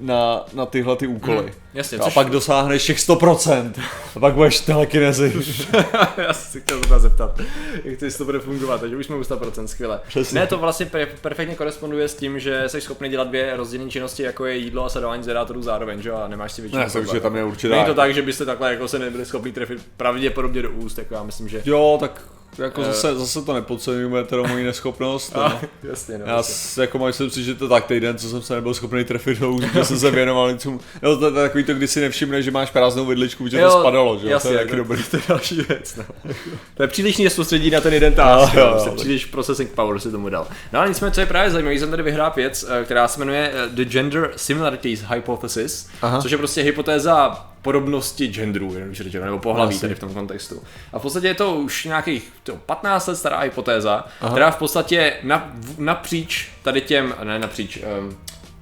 na, 0.02 0.46
na 0.54 0.66
tyhle 0.66 0.96
ty 0.96 1.08
úkoly. 1.08 1.44
Mhm, 1.44 1.52
jasně, 1.74 1.98
a 1.98 2.04
což- 2.04 2.14
pak 2.14 2.30
dosáhneš 2.30 2.86
těch 2.86 3.00
100%. 3.00 3.72
A 4.16 4.20
pak 4.20 4.34
budeš 4.34 4.60
telekinezi. 4.60 5.34
Já 6.18 6.34
si 6.34 6.62
chtěl 6.62 6.78
zrovna 6.78 7.00
zeptat, 7.00 7.40
jak 7.84 8.00
to, 8.00 8.06
to 8.18 8.26
bude 8.26 8.40
fungovat, 8.40 8.82
takže 8.82 8.98
už 8.98 9.06
jsme 9.06 9.16
u 9.16 9.22
100%, 9.22 9.66
skvěle. 9.66 10.00
Přesně. 10.08 10.40
Ne, 10.40 10.48
to 10.48 10.58
vlastně 10.58 10.86
per, 10.86 11.08
perfektně 11.22 11.56
koresponduje 11.56 12.08
s 12.08 12.16
tím, 12.16 12.40
že 12.40 12.64
jsi 12.70 12.82
schopný 12.82 13.10
dělat 13.10 13.28
dvě 13.28 13.55
rozdílné 13.58 13.90
činnosti, 13.92 14.24
jako 14.24 14.46
je 14.46 14.56
jídlo 14.58 14.86
a 14.86 14.90
sledování 14.90 15.24
zvědátorů 15.24 15.62
zároveň, 15.62 16.02
že 16.02 16.10
jo, 16.10 16.16
a 16.16 16.28
nemáš 16.28 16.52
si 16.52 16.62
většinou 16.62 16.84
Ne, 16.84 16.90
takže 16.94 17.20
tam 17.20 17.36
je 17.36 17.44
určitá- 17.44 17.76
Není 17.76 17.86
to 17.88 17.94
tak, 17.94 18.14
že 18.14 18.22
byste 18.22 18.46
takhle 18.46 18.72
jako 18.72 18.88
se 18.88 19.00
nebyli 19.00 19.26
schopni 19.26 19.52
trefit 19.52 19.82
pravděpodobně 19.98 20.62
do 20.62 20.72
úst, 20.72 20.98
jako 20.98 21.14
já 21.14 21.24
myslím, 21.24 21.48
že... 21.50 21.62
Jo, 21.66 21.98
tak 22.00 22.22
jako 22.58 22.82
Eh. 22.82 22.86
zase, 22.86 23.16
zase 23.16 23.42
to 23.42 23.54
nepodceňujeme, 23.54 24.24
teda 24.24 24.42
moji 24.42 24.64
neschopnost. 24.66 25.36
no. 25.36 25.42
A, 25.46 25.62
jasně, 25.84 26.18
no, 26.18 26.26
Já 26.26 26.36
jasně. 26.38 26.82
jako 26.84 27.00
myslím 27.00 27.30
si, 27.30 27.44
že 27.44 27.56
to 27.56 27.68
tak 27.68 27.86
týden, 27.86 28.18
co 28.18 28.30
jsem 28.30 28.42
se 28.42 28.56
nebyl 28.56 28.74
schopný 28.74 29.04
trefit 29.04 29.40
do 29.40 29.58
že 29.74 29.86
jsem 29.86 30.00
se 30.00 30.12
věnoval 30.12 30.52
něco. 30.52 30.72
No 31.02 31.18
to 31.18 31.26
je 31.26 31.32
takový 31.32 31.64
to, 31.64 31.74
kdy 31.74 31.88
si 31.88 32.02
nevšimneš, 32.02 32.46
že 32.46 32.52
máš 32.52 32.72
prázdnou 32.72 33.06
vidličku, 33.06 33.48
že 33.48 33.62
to 33.62 33.80
spadalo, 33.80 34.20
že? 34.20 34.30
Jasně, 34.30 34.50
to 34.50 34.54
je 34.58 34.66
taky 34.66 34.76
dobrý. 34.76 35.04
To 35.12 35.18
je 35.18 35.24
další 35.30 35.62
věc, 35.62 35.96
no. 35.96 36.04
To 36.76 36.84
je 36.84 36.88
příliš 36.88 37.34
soustředí 37.34 37.70
na 37.70 37.82
ten 37.82 37.94
jeden 37.94 38.14
task, 38.14 38.54
jo, 38.54 38.60
jo, 38.62 38.72
prostě 38.72 38.90
tak. 38.90 39.00
příliš 39.00 39.26
processing 39.26 39.72
power 39.72 40.00
si 40.00 40.12
tomu 40.12 40.30
dal. 40.30 40.48
No 40.74 40.80
ale 40.80 40.90
nicméně, 40.90 41.12
co 41.12 41.20
je 41.22 41.26
právě 41.26 41.52
zajímavé, 41.52 41.76
jsem 41.80 41.90
tady 41.92 42.04
vyhrál 42.04 42.34
věc, 42.36 42.66
eh, 42.70 42.84
která 42.86 43.08
se 43.08 43.20
jmenuje 43.20 43.52
eh, 43.54 43.70
The 43.70 43.84
Gender 43.86 44.32
Similarities 44.36 45.04
Hypothesis, 45.14 45.88
Aha. 46.02 46.22
což 46.22 46.32
je 46.32 46.38
prostě 46.38 46.62
hypotéza 46.62 47.46
podobnosti 47.66 48.28
genderů, 48.28 48.74
jednoduše 48.74 49.04
řečeno, 49.04 49.26
nebo 49.26 49.40
pohlaví 49.40 49.80
tady 49.80 49.96
v 49.96 50.00
tom 50.00 50.14
kontextu. 50.14 50.62
A 50.94 51.00
v 51.00 51.02
podstatě 51.02 51.28
je 51.28 51.34
to 51.34 51.56
už 51.56 51.86
nějakých 51.86 52.34
to, 52.44 52.56
15 52.56 53.08
let 53.08 53.16
stará 53.16 53.40
hypotéza, 53.40 54.06
Aha. 54.22 54.32
která 54.32 54.52
v 54.52 54.58
podstatě 54.58 55.14
na, 55.24 55.54
napříč 55.78 56.50
tady 56.64 56.82
těm, 56.82 57.16
ne 57.24 57.40
napříč, 57.40 57.78
um, 57.78 58.18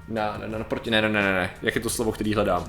na, 0.07 0.37
na, 0.47 0.57
naproti, 0.57 0.91
ne, 0.91 1.01
ne, 1.01 1.09
ne, 1.09 1.21
ne, 1.21 1.33
ne, 1.33 1.49
jak 1.61 1.75
je 1.75 1.81
to 1.81 1.89
slovo, 1.89 2.11
který 2.11 2.33
hledám? 2.33 2.65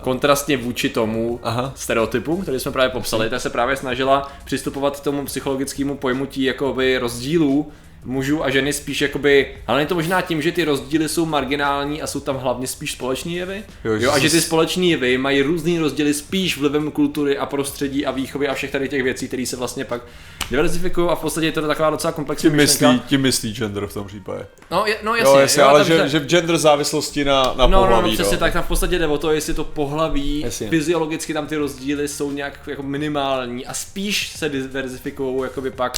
kontrastně 0.00 0.56
vůči 0.56 0.88
tomu 0.88 1.40
Aha. 1.42 1.72
stereotypu, 1.74 2.36
který 2.36 2.60
jsme 2.60 2.72
právě 2.72 2.90
popsali, 2.90 3.30
ta 3.30 3.38
se 3.38 3.50
právě 3.50 3.76
snažila 3.76 4.32
přistupovat 4.44 5.00
k 5.00 5.04
tomu 5.04 5.24
psychologickému 5.24 5.96
pojmutí 5.96 6.42
jakoby 6.42 6.98
rozdílů 6.98 7.72
mužů 8.04 8.44
a 8.44 8.50
ženy 8.50 8.72
spíš 8.72 9.00
jakoby, 9.00 9.46
ale 9.66 9.82
je 9.82 9.86
to 9.86 9.94
možná 9.94 10.20
tím, 10.20 10.42
že 10.42 10.52
ty 10.52 10.64
rozdíly 10.64 11.08
jsou 11.08 11.26
marginální 11.26 12.02
a 12.02 12.06
jsou 12.06 12.20
tam 12.20 12.36
hlavně 12.36 12.66
spíš 12.66 12.92
společní 12.92 13.34
jevy. 13.36 13.62
Jo, 13.84 13.92
Jo, 13.94 14.10
a 14.12 14.18
že 14.18 14.30
ty 14.30 14.40
společní 14.40 14.90
jevy 14.90 15.18
mají 15.18 15.42
různý 15.42 15.78
rozdíly 15.78 16.14
spíš 16.14 16.58
vlivem 16.58 16.90
kultury 16.90 17.38
a 17.38 17.46
prostředí 17.46 18.06
a 18.06 18.10
výchovy 18.10 18.48
a 18.48 18.54
všech 18.54 18.70
tady 18.70 18.88
těch 18.88 19.02
věcí, 19.02 19.28
které 19.28 19.46
se 19.46 19.56
vlastně 19.56 19.84
pak 19.84 20.02
diverzifikují 20.50 21.08
a 21.08 21.14
v 21.14 21.20
podstatě 21.20 21.46
je 21.46 21.52
to 21.52 21.62
taková 21.66 21.90
docela 21.90 22.12
komplexní 22.12 22.50
Tím 22.50 22.56
myšlenka. 22.56 22.92
myslí, 22.92 23.08
tím 23.08 23.20
myslí 23.20 23.54
gender 23.54 23.86
v 23.86 23.94
tom 23.94 24.06
případě. 24.06 24.46
No, 24.70 24.86
je, 24.86 24.96
no 25.02 25.14
jasně, 25.16 25.32
Jo, 25.34 25.38
jasně, 25.40 25.62
ale 25.62 25.80
takže- 25.80 25.98
že, 26.02 26.08
že 26.08 26.18
v 26.18 26.26
gender 26.26 26.58
závislosti 26.58 27.24
na, 27.24 27.42
na 27.42 27.66
No, 27.66 27.68
no, 27.68 27.78
pohlaví, 27.78 28.10
no, 28.10 28.14
přesně 28.14 28.36
tak, 28.36 28.52
tam 28.52 28.62
v 28.62 28.68
podstatě 28.68 28.98
jde 28.98 29.06
o 29.06 29.18
to, 29.18 29.30
jestli 29.32 29.54
to 29.54 29.64
pohlaví, 29.64 30.40
Jasně. 30.40 30.68
fyziologicky 30.68 31.34
tam 31.34 31.46
ty 31.46 31.56
rozdíly 31.56 32.08
jsou 32.08 32.30
nějak 32.30 32.60
jako 32.66 32.82
minimální 32.82 33.66
a 33.66 33.74
spíš 33.74 34.32
se 34.36 34.48
diverzifikují 34.48 35.42
jakoby 35.42 35.70
pak, 35.70 35.92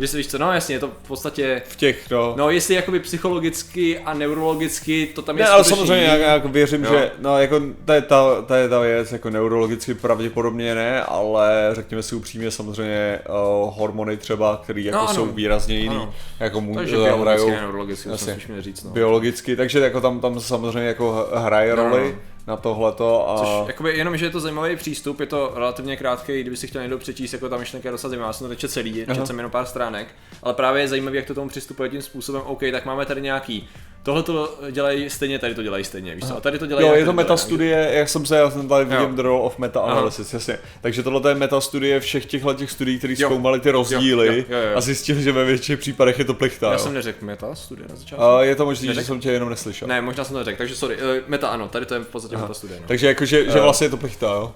že 0.00 0.06
si 0.08 0.16
víš 0.16 0.26
co, 0.26 0.38
no 0.38 0.52
jasně, 0.52 0.74
je 0.74 0.78
to 0.78 0.88
v 0.88 1.08
podstatě, 1.08 1.62
V 1.68 1.76
těch, 1.76 2.10
no. 2.10 2.34
no 2.36 2.50
jestli 2.50 2.74
jakoby 2.74 3.00
psychologicky 3.00 3.98
a 3.98 4.14
neurologicky 4.14 5.06
to 5.14 5.22
tam 5.22 5.38
je 5.38 5.44
Ne, 5.44 5.50
ale 5.50 5.64
skutečně 5.64 5.86
samozřejmě, 5.86 6.04
jak, 6.06 6.20
jak 6.20 6.44
věřím, 6.44 6.84
Jo. 6.84 6.90
že 6.92 7.10
no, 7.18 7.38
jako, 7.38 7.60
to, 7.84 7.92
je 7.92 8.02
ta, 8.02 8.42
to 8.42 8.54
je 8.54 8.68
ta 8.68 8.80
věc, 8.80 9.12
jako 9.12 9.30
neurologicky 9.30 9.94
pravděpodobně 9.94 10.74
ne, 10.74 11.02
ale 11.02 11.68
řekněme 11.72 12.02
si 12.02 12.14
upřímně, 12.14 12.50
samozřejmě 12.50 13.18
uh, 13.28 13.74
hormony 13.78 14.16
třeba, 14.16 14.60
které 14.64 14.80
jako 14.80 14.98
No, 14.98 15.04
ano. 15.08 15.14
jsou 15.14 15.26
výrazně 15.26 15.78
jiný, 15.78 15.96
Ano. 15.96 16.14
jako 16.40 16.60
mu, 16.60 16.74
Takže 16.74 16.96
biologicky, 16.96 17.22
hrajou 17.22 17.48
a 17.48 17.60
neurologicky, 17.60 18.04
to 18.04 18.10
jasně. 18.14 18.38
měl 18.48 18.62
říct, 18.62 18.84
no. 18.84 18.90
biologicky, 18.90 19.56
takže 19.56 19.80
jako 19.80 20.00
tam, 20.00 20.20
tam 20.20 20.40
samozřejmě 20.40 20.88
jako 20.88 21.28
hraje 21.34 21.76
No, 21.76 21.82
roli 21.82 22.12
no. 22.14 22.18
Na 22.46 22.56
tohleto 22.56 23.30
a 23.30 23.38
Což 23.38 23.48
jakoby 23.66 23.96
jenom, 23.98 24.16
že 24.16 24.26
je 24.26 24.30
to 24.30 24.40
zajímavý 24.40 24.76
přístup, 24.76 25.20
je 25.20 25.26
to 25.26 25.52
relativně 25.54 25.96
krátký, 25.96 26.40
kdyby 26.40 26.56
si 26.56 26.66
chtěl 26.66 26.82
někdo 26.82 26.98
přečíst, 26.98 27.32
jako 27.32 27.48
ta 27.48 27.56
myšlenka 27.56 27.88
je 27.88 27.92
docela 27.92 28.08
zajímavá, 28.08 28.28
já 28.28 28.32
jsem 28.32 28.44
to 28.44 28.48
nečetl 28.48 28.72
celý, 28.72 29.04
Aha. 29.04 29.14
četl 29.14 29.26
jsem 29.26 29.36
jenom 29.36 29.52
pár 29.52 29.66
stránek, 29.66 30.08
ale 30.42 30.54
právě 30.54 30.82
je 30.82 30.88
zajímavý, 30.88 31.16
jak 31.16 31.26
to 31.26 31.34
tomu 31.34 31.48
přistupuje 31.48 31.88
tím 31.88 32.02
způsobem, 32.02 32.42
OK, 32.44 32.60
tak 32.72 32.84
máme 32.86 33.06
tady 33.06 33.20
nějaký, 33.22 33.68
tohle 34.06 34.22
to 34.22 34.58
dělají 34.70 35.10
stejně, 35.10 35.38
tady 35.38 35.54
to 35.54 35.62
dělají 35.62 35.84
stejně, 35.84 36.14
víš 36.14 36.24
co, 36.24 36.36
a 36.36 36.40
tady 36.40 36.58
to 36.58 36.66
dělají 36.66 36.86
Jo, 36.86 36.94
je 36.94 37.04
to 37.04 37.12
meta 37.12 37.36
studie, 37.36 37.90
jak 37.92 38.08
jsem 38.08 38.26
se, 38.26 38.36
já 38.36 38.50
jsem 38.50 38.68
tady 38.68 38.84
vidím 38.84 39.18
Role 39.18 39.42
of 39.42 39.58
Meta 39.58 39.80
Analysis, 39.80 40.32
jasně. 40.34 40.58
Takže 40.80 41.02
tohle 41.02 41.30
je 41.30 41.34
meta 41.34 41.60
studie 41.60 42.00
všech 42.00 42.26
těchto 42.26 42.54
těch 42.54 42.70
studií, 42.70 42.98
které 42.98 43.16
zkoumaly 43.16 43.60
ty 43.60 43.70
rozdíly 43.70 44.26
Jo, 44.26 44.32
jo, 44.32 44.44
jo, 44.48 44.70
jo. 44.70 44.76
a 44.76 44.80
zjistili, 44.80 45.22
že 45.22 45.32
ve 45.32 45.44
většině 45.44 45.76
případech 45.76 46.18
je 46.18 46.24
to 46.24 46.34
plichtá. 46.34 46.66
Já 46.66 46.72
jo. 46.72 46.78
jsem 46.78 46.94
neřekl 46.94 47.24
meta 47.24 47.54
studie 47.54 47.88
na 47.88 47.96
začátku. 47.96 48.24
A 48.24 48.42
je 48.44 48.56
to 48.56 48.64
možné, 48.64 48.94
že 48.94 49.04
jsem 49.04 49.20
tě 49.20 49.30
jenom 49.30 49.50
neslyšel. 49.50 49.88
Ne, 49.88 50.00
možná 50.00 50.24
jsem 50.24 50.32
to 50.32 50.38
neřekl, 50.38 50.58
takže 50.58 50.76
sorry, 50.76 50.96
eh, 50.98 51.22
meta 51.26 51.48
ano, 51.48 51.68
tady 51.68 51.86
to 51.86 51.94
je 51.94 52.00
v 52.00 52.06
podstatě 52.08 52.36
meta 52.36 52.54
studie. 52.54 52.80
No. 52.80 52.86
Takže 52.88 53.06
jako, 53.06 53.24
že, 53.24 53.50
že 53.50 53.60
vlastně 53.60 53.84
je 53.84 53.90
to 53.90 53.96
plichtá, 53.96 54.26
jo? 54.26 54.52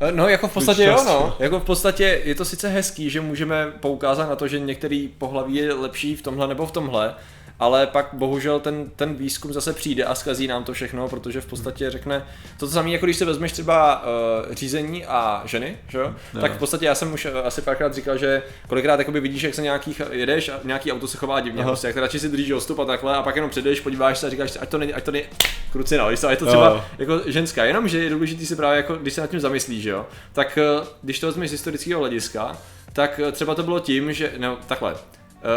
Eh, 0.00 0.12
No, 0.12 0.28
jako 0.28 0.48
v 0.48 0.52
podstatě 0.52 0.84
jo, 0.84 1.02
no. 1.04 1.12
jo. 1.12 1.36
Jako 1.38 1.60
v 1.60 1.64
podstatě 1.64 2.22
je 2.24 2.34
to 2.34 2.44
sice 2.44 2.68
hezký, 2.68 3.10
že 3.10 3.20
můžeme 3.20 3.72
poukázat 3.80 4.28
na 4.28 4.36
to, 4.36 4.48
že 4.48 4.58
některý 4.58 5.08
pohlaví 5.18 5.54
je 5.54 5.74
lepší 5.74 6.16
v 6.16 6.22
tomhle 6.22 6.48
nebo 6.48 6.66
v 6.66 6.70
tomhle, 6.72 7.14
ale 7.60 7.86
pak 7.86 8.08
bohužel 8.12 8.60
ten, 8.60 8.90
ten 8.96 9.14
výzkum 9.14 9.52
zase 9.52 9.72
přijde 9.72 10.04
a 10.04 10.14
zkazí 10.14 10.46
nám 10.46 10.64
to 10.64 10.72
všechno, 10.72 11.08
protože 11.08 11.40
v 11.40 11.46
podstatě 11.46 11.90
řekne 11.90 12.26
to 12.58 12.68
samé, 12.68 12.90
jako 12.90 13.06
když 13.06 13.16
si 13.16 13.24
vezmeš 13.24 13.52
třeba 13.52 14.02
uh, 14.48 14.54
řízení 14.54 15.06
a 15.06 15.42
ženy, 15.44 15.76
že? 15.88 15.98
jo? 15.98 16.14
Tak 16.40 16.52
v 16.52 16.58
podstatě 16.58 16.86
já 16.86 16.94
jsem 16.94 17.12
už 17.12 17.24
eh, 17.24 17.42
asi 17.42 17.62
párkrát 17.62 17.94
říkal, 17.94 18.18
že 18.18 18.42
kolikrát 18.68 18.98
jakoby 18.98 19.20
vidíš, 19.20 19.42
jak 19.42 19.54
se 19.54 19.62
nějakých 19.62 20.02
jedeš 20.10 20.48
a 20.48 20.60
nějaký 20.64 20.92
auto 20.92 21.08
se 21.08 21.18
chová 21.18 21.40
divně, 21.40 21.60
Aha. 21.60 21.70
prostě, 21.70 21.86
jak 21.86 21.96
radši 21.96 22.20
si 22.20 22.28
držíš 22.28 22.50
ostup 22.50 22.78
a 22.78 22.84
takhle 22.84 23.16
a 23.16 23.22
pak 23.22 23.36
jenom 23.36 23.50
přijdeš, 23.50 23.80
podíváš 23.80 24.18
se 24.18 24.26
a 24.26 24.30
říkáš 24.30 24.58
ať 24.60 24.68
to 24.68 24.78
není, 24.78 24.94
ať 24.94 25.04
to 25.04 25.10
není 25.10 25.24
krucina, 25.72 26.10
je 26.10 26.16
to 26.16 26.26
Jo. 26.30 26.36
třeba 26.50 26.84
jako 26.98 27.20
ženská, 27.26 27.64
jenom 27.64 27.88
že 27.88 27.98
je 28.04 28.10
důležitý 28.10 28.46
si 28.46 28.56
právě 28.56 28.76
jako, 28.76 28.96
když 28.96 29.14
se 29.14 29.20
nad 29.20 29.30
tím 29.30 29.40
zamyslíš, 29.40 29.82
že 29.82 29.90
jo, 29.90 30.06
tak 30.32 30.58
eh, 30.58 30.86
když 31.02 31.20
to 31.20 31.26
vezmeš 31.26 31.48
z 31.48 31.52
historického 31.52 32.00
hlediska, 32.00 32.56
tak 32.92 33.20
eh, 33.24 33.32
třeba 33.32 33.54
to 33.54 33.62
bylo 33.62 33.80
tím, 33.80 34.12
že, 34.12 34.32
no 34.38 34.58
takhle, 34.66 34.94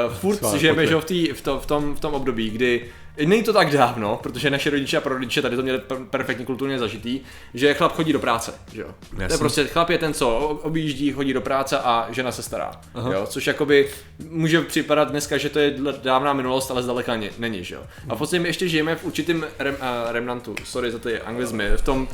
uh, 0.08 0.14
furt 0.14 0.36
Schválně, 0.36 0.60
žijeme 0.60 0.88
že 0.88 0.96
v, 0.96 1.06
tý, 1.06 1.28
v, 1.34 1.42
to, 1.42 1.60
v, 1.60 1.66
tom, 1.66 1.96
v 1.96 2.00
tom 2.00 2.14
období, 2.14 2.50
kdy 2.50 2.90
Není 3.26 3.44
to 3.44 3.54
tak 3.54 3.72
dávno, 3.72 4.20
protože 4.24 4.50
naše 4.50 4.70
rodiče 4.70 4.98
a 4.98 5.02
prarodiče 5.02 5.42
tady 5.42 5.56
to 5.56 5.62
měli 5.62 5.78
per- 5.78 6.06
perfektně 6.06 6.46
kulturně 6.46 6.80
zažitý, 6.80 7.20
že 7.54 7.74
chlap 7.74 7.94
chodí 7.94 8.14
do 8.14 8.20
práce, 8.20 8.54
že 8.74 8.82
jo. 8.82 8.88
To 9.28 9.34
je 9.34 9.38
prostě 9.38 9.66
chlap 9.66 9.90
je 9.90 9.98
ten, 9.98 10.14
co 10.14 10.38
objíždí, 10.64 11.12
chodí 11.12 11.34
do 11.34 11.42
práce 11.42 11.78
a 11.80 12.08
žena 12.12 12.32
se 12.32 12.44
stará, 12.44 12.72
jo. 13.12 13.26
Což 13.26 13.48
jakoby 13.48 13.90
může 14.30 14.62
připadat 14.62 15.12
dneska, 15.12 15.38
že 15.38 15.50
to 15.50 15.60
je 15.60 15.76
dávná 16.02 16.34
minulost, 16.34 16.72
ale 16.72 16.84
zdaleka 16.84 17.14
není, 17.38 17.64
že 17.64 17.76
jo. 17.76 17.82
A 18.10 18.16
v 18.16 18.18
podstatě 18.18 18.40
my 18.40 18.50
ještě 18.50 18.68
žijeme 18.68 18.96
v 18.96 19.04
určitém 19.04 19.46
rem, 19.60 19.76
uh, 19.76 20.12
remnantu, 20.12 20.56
sorry 20.64 20.92
za 20.92 21.00
ty 21.00 21.20
anglizmy, 21.20 21.70
v 21.78 21.82
tom 21.82 22.08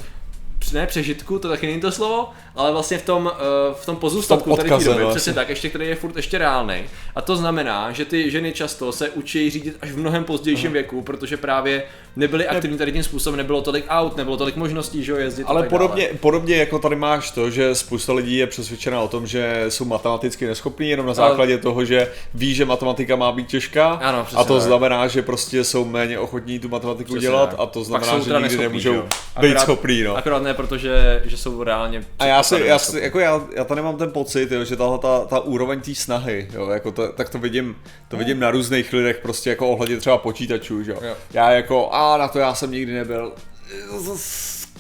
ne 0.72 0.88
přežitku, 0.88 1.40
to 1.40 1.50
taky 1.50 1.68
není 1.68 1.82
to 1.82 1.92
slovo, 1.92 2.30
ale 2.56 2.72
vlastně 2.72 2.98
v 2.98 3.06
tom, 3.06 3.26
uh, 3.26 3.76
v 3.76 3.86
tom 3.86 3.96
pozůstatku 3.96 4.56
tady 4.56 4.70
té 4.70 4.84
doby, 4.84 5.02
no, 5.04 5.10
přesně 5.10 5.34
tak, 5.34 5.50
ještě, 5.50 5.70
který 5.70 5.88
je 5.88 5.96
furt 5.96 6.16
ještě 6.16 6.38
reálný. 6.38 6.84
A 7.16 7.22
to 7.22 7.36
znamená, 7.36 7.92
že 7.92 8.06
ty 8.06 8.32
ženy 8.32 8.52
často 8.54 8.92
se 8.92 9.10
učí 9.10 9.50
řídit 9.50 9.78
až 9.82 9.92
v 9.92 9.98
mnohem 9.98 10.24
pozdějším 10.24 10.72
věku, 10.72 11.02
protože 11.02 11.38
právě 11.38 11.84
nebyly 12.16 12.48
aktivní 12.48 12.78
tady 12.78 12.92
tím 12.92 13.04
způsobem, 13.04 13.38
nebylo 13.38 13.62
tolik 13.62 13.86
aut, 13.90 14.18
nebylo 14.18 14.38
tolik 14.38 14.56
možností, 14.56 15.04
že 15.04 15.12
jo, 15.12 15.18
jezdit. 15.18 15.44
Ale 15.44 15.64
podobně, 15.64 16.04
Dále. 16.04 16.18
podobně 16.18 16.56
jako 16.56 16.80
tady 16.80 16.96
máš 16.96 17.32
to, 17.32 17.50
že 17.50 17.76
spousta 17.76 18.14
lidí 18.14 18.38
je 18.38 18.48
přesvědčena 18.48 19.02
o 19.02 19.08
tom, 19.08 19.28
že 19.28 19.66
jsou 19.70 19.86
matematicky 19.86 20.48
neschopní 20.48 20.90
jenom 20.90 21.06
na 21.06 21.14
základě 21.14 21.58
toho, 21.58 21.86
že 21.86 22.12
ví, 22.34 22.54
že 22.54 22.66
matematika 22.66 23.16
má 23.16 23.32
být 23.32 23.48
těžká 23.48 23.92
Ano, 23.92 24.28
a 24.36 24.44
to 24.44 24.54
tak. 24.54 24.64
znamená, 24.64 25.08
že 25.08 25.22
prostě 25.22 25.64
jsou 25.64 25.86
méně 25.86 26.20
ochotní 26.20 26.60
tu 26.60 26.70
matematiku 26.70 27.12
Přesně 27.12 27.22
dělat 27.22 27.50
tak. 27.50 27.60
a 27.60 27.66
to 27.66 27.84
znamená, 27.84 28.12
že 28.12 28.18
nikdy 28.20 28.34
neschopní, 28.42 28.64
nemůžou 28.64 28.94
že 28.94 29.02
jo. 29.36 29.42
být 29.42 29.48
Akorát- 29.48 29.62
schopný. 29.62 30.04
No. 30.04 30.16
Akorát 30.18 30.44
ne, 30.44 30.54
protože 30.54 31.22
že 31.26 31.38
jsou 31.38 31.64
reálně 31.64 32.04
A 32.20 32.26
já 32.26 32.44
si, 32.44 32.62
já 32.66 32.80
si, 32.80 33.00
jako 33.00 33.20
já, 33.20 33.42
já 33.56 33.64
tady 33.64 33.82
mám 33.82 33.98
ten 33.98 34.12
pocit, 34.12 34.52
jo, 34.52 34.64
že 34.64 34.76
tahle 34.76 35.00
ta, 35.00 35.26
ta 35.26 35.40
úroveň 35.40 35.82
té 35.82 35.96
snahy, 35.96 36.48
jo, 36.54 36.70
jako 36.70 36.92
to, 36.92 37.08
tak 37.12 37.30
to 37.30 37.40
vidím, 37.40 37.76
to 38.08 38.18
vidím 38.18 38.40
na 38.40 38.52
různých 38.52 38.94
lidech, 38.94 39.18
prostě 39.22 39.50
jako 39.50 39.70
ohledně 39.70 39.98
třeba 39.98 40.18
počítačů, 40.18 40.84
že 40.84 40.92
jo. 40.92 40.98
Jo. 41.02 41.16
Já 41.34 41.52
jako, 41.52 41.90
a 41.92 42.18
na 42.18 42.28
to 42.28 42.40
já 42.40 42.54
jsem 42.56 42.72
nikdy 42.72 42.94
nebyl. 42.94 43.32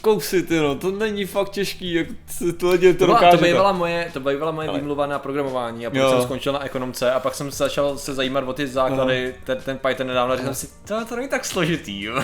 Kousy, 0.01 0.43
ty 0.43 0.57
no, 0.57 0.75
to 0.75 0.91
není 0.91 1.25
fakt 1.25 1.49
těžký, 1.49 1.93
jak 1.93 2.07
ty- 2.39 2.53
ty 2.53 2.65
lidi 2.65 2.93
to 2.93 2.99
To, 2.99 3.05
byla, 3.05 3.19
to 3.19 3.25
dokáže. 3.25 3.43
bývala 3.45 3.71
moje, 3.71 4.09
to 4.13 4.19
bývala 4.19 4.51
moje 4.51 4.67
Ale- 4.67 4.79
výmluva 4.79 5.07
na 5.07 5.19
programování 5.19 5.87
a 5.87 5.89
pak 5.89 5.99
Jo. 5.99 6.11
jsem 6.11 6.21
skončil 6.21 6.53
na 6.53 6.65
ekonomce 6.65 7.11
a 7.11 7.19
pak 7.19 7.35
jsem 7.35 7.51
se 7.51 7.57
začal 7.57 7.97
se 7.97 8.13
zajímat 8.13 8.43
o 8.47 8.53
ty 8.53 8.67
základy, 8.67 9.35
ten, 9.43 9.57
ten 9.65 9.77
Python 9.77 10.07
nedávno 10.07 10.33
a 10.33 10.37
říkal 10.37 10.53
si, 10.55 10.67
to, 10.87 11.05
to 11.05 11.15
není 11.15 11.27
tak 11.27 11.45
složitý, 11.45 12.03
jo. 12.03 12.15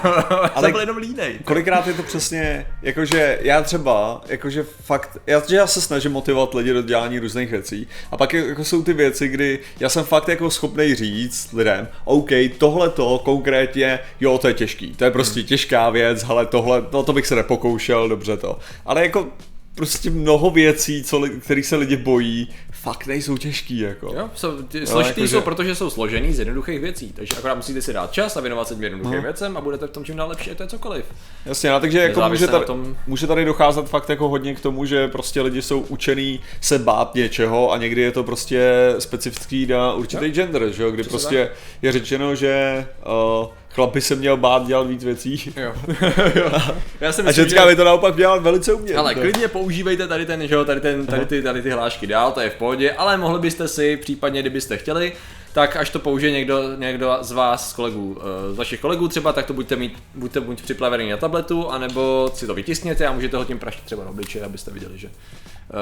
Ale 0.56 0.72
byl 0.72 0.80
jenom 0.80 0.98
línej. 0.98 1.40
Kolikrát 1.44 1.88
je 1.88 1.94
to 1.94 2.04
přesně, 2.04 2.68
jakože 2.82 3.40
já 3.42 3.62
třeba, 3.62 4.22
jakože 4.28 4.64
fakt, 4.84 5.18
já, 5.28 5.42
že 5.50 5.56
já 5.56 5.68
se 5.68 5.82
snažím 5.82 6.12
motivovat 6.12 6.54
lidi 6.54 6.74
do 6.74 6.82
dělání 6.82 7.20
různých 7.20 7.52
věcí 7.52 7.88
a 8.12 8.18
pak 8.18 8.34
jako 8.34 8.64
jsou 8.64 8.84
ty 8.84 8.94
věci, 8.94 9.28
kdy 9.28 9.60
já 9.80 9.90
jsem 9.90 10.04
fakt 10.04 10.28
jako 10.28 10.50
schopný 10.52 10.96
říct 10.96 11.54
lidem, 11.54 11.88
OK, 12.06 12.30
tohle 12.58 12.90
to 12.90 13.20
konkrétně, 13.26 14.00
jo, 14.22 14.38
to 14.38 14.48
je 14.48 14.54
těžký, 14.54 14.94
to 14.96 15.04
je 15.06 15.12
prostě 15.12 15.44
těžká 15.44 15.90
věc, 15.90 16.26
ale 16.30 16.46
tohle, 16.46 16.84
no 16.92 17.04
to 17.04 17.14
bych 17.14 17.28
se 17.28 17.36
nepokoušel, 17.70 18.10
dobře 18.10 18.38
to. 18.38 18.60
Ale 18.86 19.02
jako 19.02 19.28
prostě 19.76 20.10
mnoho 20.10 20.50
věcí, 20.50 21.04
co, 21.04 21.20
li- 21.20 21.30
kterých 21.40 21.66
se 21.66 21.76
lidi 21.76 21.98
bojí, 21.98 22.48
fakt 22.72 23.08
nejsou 23.08 23.38
těžký, 23.38 23.80
jako. 23.80 24.14
Jo, 24.18 24.30
jsou, 24.36 24.62
ty 24.62 24.88
složitý 24.88 25.22
jakože- 25.22 25.36
jsou, 25.36 25.42
protože 25.42 25.76
jsou 25.76 25.90
složený 25.90 26.34
z 26.34 26.40
jednoduchých 26.40 26.80
věcí, 26.80 27.14
takže 27.16 27.36
akorát 27.38 27.56
musíte 27.56 27.82
si 27.82 27.94
dát 27.94 28.12
čas 28.12 28.38
a 28.38 28.42
věnovat 28.42 28.68
se 28.68 28.74
těm 28.76 28.84
jednoduchým 28.84 29.16
No. 29.16 29.22
věcem 29.22 29.58
a 29.58 29.62
budete 29.62 29.88
v 29.88 29.92
tom 29.92 30.06
čím 30.06 30.16
dál 30.16 30.30
lepší, 30.30 30.52
a 30.52 30.56
to 30.56 30.64
je 30.64 30.70
cokoliv. 30.70 31.06
Jasně, 31.46 31.70
no, 31.70 31.80
takže 31.80 32.00
jako 32.00 32.22
může 32.30 32.48
tady, 32.48 32.66
tom- 32.66 32.98
může 33.08 33.28
tady 33.28 33.46
docházet 33.46 33.90
fakt 33.90 34.10
jako 34.10 34.30
hodně 34.30 34.56
k 34.56 34.60
tomu, 34.60 34.86
že 34.86 35.08
prostě 35.08 35.42
lidi 35.42 35.62
jsou 35.62 35.80
učený 35.80 36.40
se 36.62 36.80
bát 36.80 37.16
něčeho 37.16 37.72
a 37.72 37.78
někdy 37.78 38.02
je 38.02 38.12
to 38.12 38.24
prostě 38.24 38.72
specifický 39.00 39.66
na 39.66 39.94
určitý 39.94 40.26
Jo. 40.26 40.32
gender, 40.32 40.72
že 40.72 40.84
jo, 40.84 40.92
kdy 40.92 41.04
Přesně 41.04 41.12
prostě 41.12 41.50
je 41.82 41.92
řečeno, 41.92 42.36
že 42.36 42.86
uh, 43.42 43.48
chlap 43.76 43.94
by 43.94 44.02
se 44.02 44.16
měl 44.16 44.38
bát 44.38 44.68
dělat 44.68 44.88
víc 44.88 45.04
věcí 45.04 45.54
Jo. 45.58 45.74
jo. 46.36 46.52
Já 47.02 47.12
si 47.12 47.22
a 47.22 47.26
myslím, 47.26 47.34
ženská 47.34 47.62
že... 47.62 47.68
by 47.68 47.76
to 47.76 47.84
naopak 47.84 48.16
dělat 48.16 48.42
velice 48.42 48.74
umět. 48.74 48.96
Ale 48.96 49.14
To- 49.16 49.22
klidně 49.22 49.48
používejte 49.48 50.08
tady 50.08 50.26
ten, 50.26 50.48
že 50.48 50.56
jo, 50.56 50.66
tady, 50.66 50.82
ten, 50.82 51.06
tady, 51.06 51.26
ty, 51.26 51.42
tady 51.42 51.62
ty 51.62 51.70
hlášky 51.70 52.08
dál, 52.08 52.32
to 52.32 52.40
je 52.42 52.50
v 52.50 52.56
pohodě, 52.56 52.92
ale 52.92 53.18
mohli 53.18 53.40
byste 53.40 53.68
si, 53.68 53.98
případně 53.98 54.42
kdybyste 54.42 54.78
chtěli, 54.78 55.14
tak 55.56 55.76
až 55.76 55.90
to 55.90 56.00
použije 56.00 56.32
někdo, 56.32 56.62
někdo 56.78 57.18
z 57.22 57.32
vás, 57.32 57.70
z 57.70 57.74
kolegů, 57.74 58.18
eh, 58.50 58.54
z 58.54 58.58
vašich 58.58 58.80
kolegů 58.80 59.08
třeba, 59.08 59.34
tak 59.34 59.46
to 59.46 59.54
buďte 59.54 59.76
mít, 59.76 60.04
buďte 60.16 60.40
buď 60.42 60.62
připravený 60.62 61.10
na 61.10 61.18
tabletu, 61.18 61.70
anebo 61.70 62.32
si 62.34 62.48
to 62.48 62.54
vytiskněte 62.54 63.08
a 63.08 63.12
můžete 63.12 63.38
ho 63.38 63.46
tím 63.46 63.60
praštit 63.60 63.86
třeba 63.86 64.04
na 64.04 64.10
obličej, 64.10 64.44
abyste 64.44 64.72
viděli, 64.72 64.98
že 64.98 65.08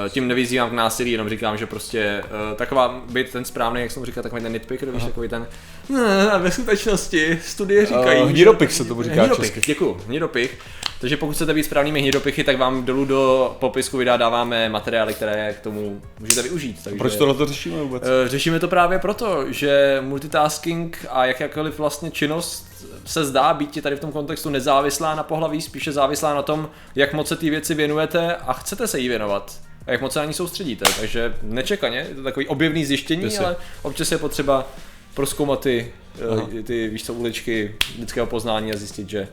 eh, 0.06 0.10
tím 0.10 0.28
nevyzývám 0.28 0.70
k 0.70 0.74
násilí, 0.74 1.12
jenom 1.12 1.30
říkám, 1.30 1.58
že 1.58 1.66
prostě 1.66 2.00
eh, 2.02 2.56
taková 2.56 3.04
být 3.10 3.30
ten 3.30 3.46
správný, 3.46 3.82
jak 3.82 3.92
jsem 3.92 4.06
říkal, 4.06 4.24
takový 4.24 4.42
ten 4.42 4.52
nitpicker, 4.52 4.92
víš, 4.92 5.04
takový 5.04 5.30
ten, 5.30 5.48
"Ne, 5.90 6.32
ve 6.40 6.52
skutečnosti 6.52 7.40
studie 7.46 7.86
říkají, 7.86 8.20
že- 8.20 8.26
hnidopich 8.26 8.72
se 8.74 8.86
tomu 8.86 9.04
říká 9.04 9.16
Hnidopich, 9.16 9.54
česky. 9.54 9.62
děkuju, 9.72 10.02
hnidopich. 10.08 10.58
Takže 11.04 11.18
pokud 11.18 11.34
chcete 11.34 11.54
být 11.54 11.64
správnými 11.64 12.02
hnidopichy, 12.02 12.44
tak 12.44 12.58
vám 12.58 12.86
dolů 12.86 13.06
do 13.06 13.56
popisku 13.60 13.98
videa 13.98 14.18
dáváme 14.18 14.70
materiály, 14.70 15.14
které 15.14 15.54
k 15.54 15.60
tomu 15.60 16.02
můžete 16.20 16.42
využít. 16.42 16.80
Takže, 16.84 16.98
Proč 17.00 17.16
tohle 17.16 17.34
to 17.34 17.46
řešíme 17.46 17.82
vůbec? 17.82 18.04
Eh, 18.04 18.30
Řešíme 18.30 18.60
to 18.60 18.68
právě 18.68 19.00
proto, 19.00 19.46
že 19.54 19.98
multitasking 20.02 21.06
a 21.10 21.26
jakákoliv 21.26 21.78
vlastně 21.78 22.12
činnost 22.12 22.86
se 23.06 23.26
zdá 23.26 23.54
být 23.54 23.82
tady 23.82 23.96
v 23.96 24.00
tom 24.00 24.12
kontextu 24.12 24.50
nezávislá 24.50 25.16
na 25.16 25.24
pohlaví, 25.24 25.62
spíše 25.62 25.92
závislá 25.92 26.34
na 26.34 26.42
tom, 26.42 26.70
jak 26.96 27.14
moc 27.14 27.28
se 27.28 27.36
ty 27.36 27.50
věci 27.50 27.74
věnujete 27.76 28.36
a 28.36 28.54
chcete 28.54 28.88
se 28.88 29.00
jí 29.00 29.08
věnovat. 29.08 29.58
A 29.88 29.92
jak 29.92 30.02
moc 30.02 30.14
se 30.14 30.20
na 30.20 30.26
ní 30.26 30.34
soustředíte. 30.34 30.86
Takže 31.00 31.34
nečekaně, 31.42 31.98
je 32.10 32.16
to 32.16 32.24
takový 32.24 32.48
objevný 32.48 32.86
zjištění, 32.86 33.24
Jasně. 33.24 33.40
ale 33.40 33.56
občas 33.82 34.12
je 34.12 34.18
potřeba 34.18 34.68
proskoumat 35.14 35.60
ty, 35.60 35.94
Aha. 36.32 36.50
eh, 36.60 36.64
ty 36.64 36.88
víš 36.88 37.06
co, 37.06 37.14
uličky 37.14 37.76
lidského 38.00 38.28
poznání 38.28 38.74
a 38.74 38.78
zjistit, 38.78 39.10
že 39.10 39.28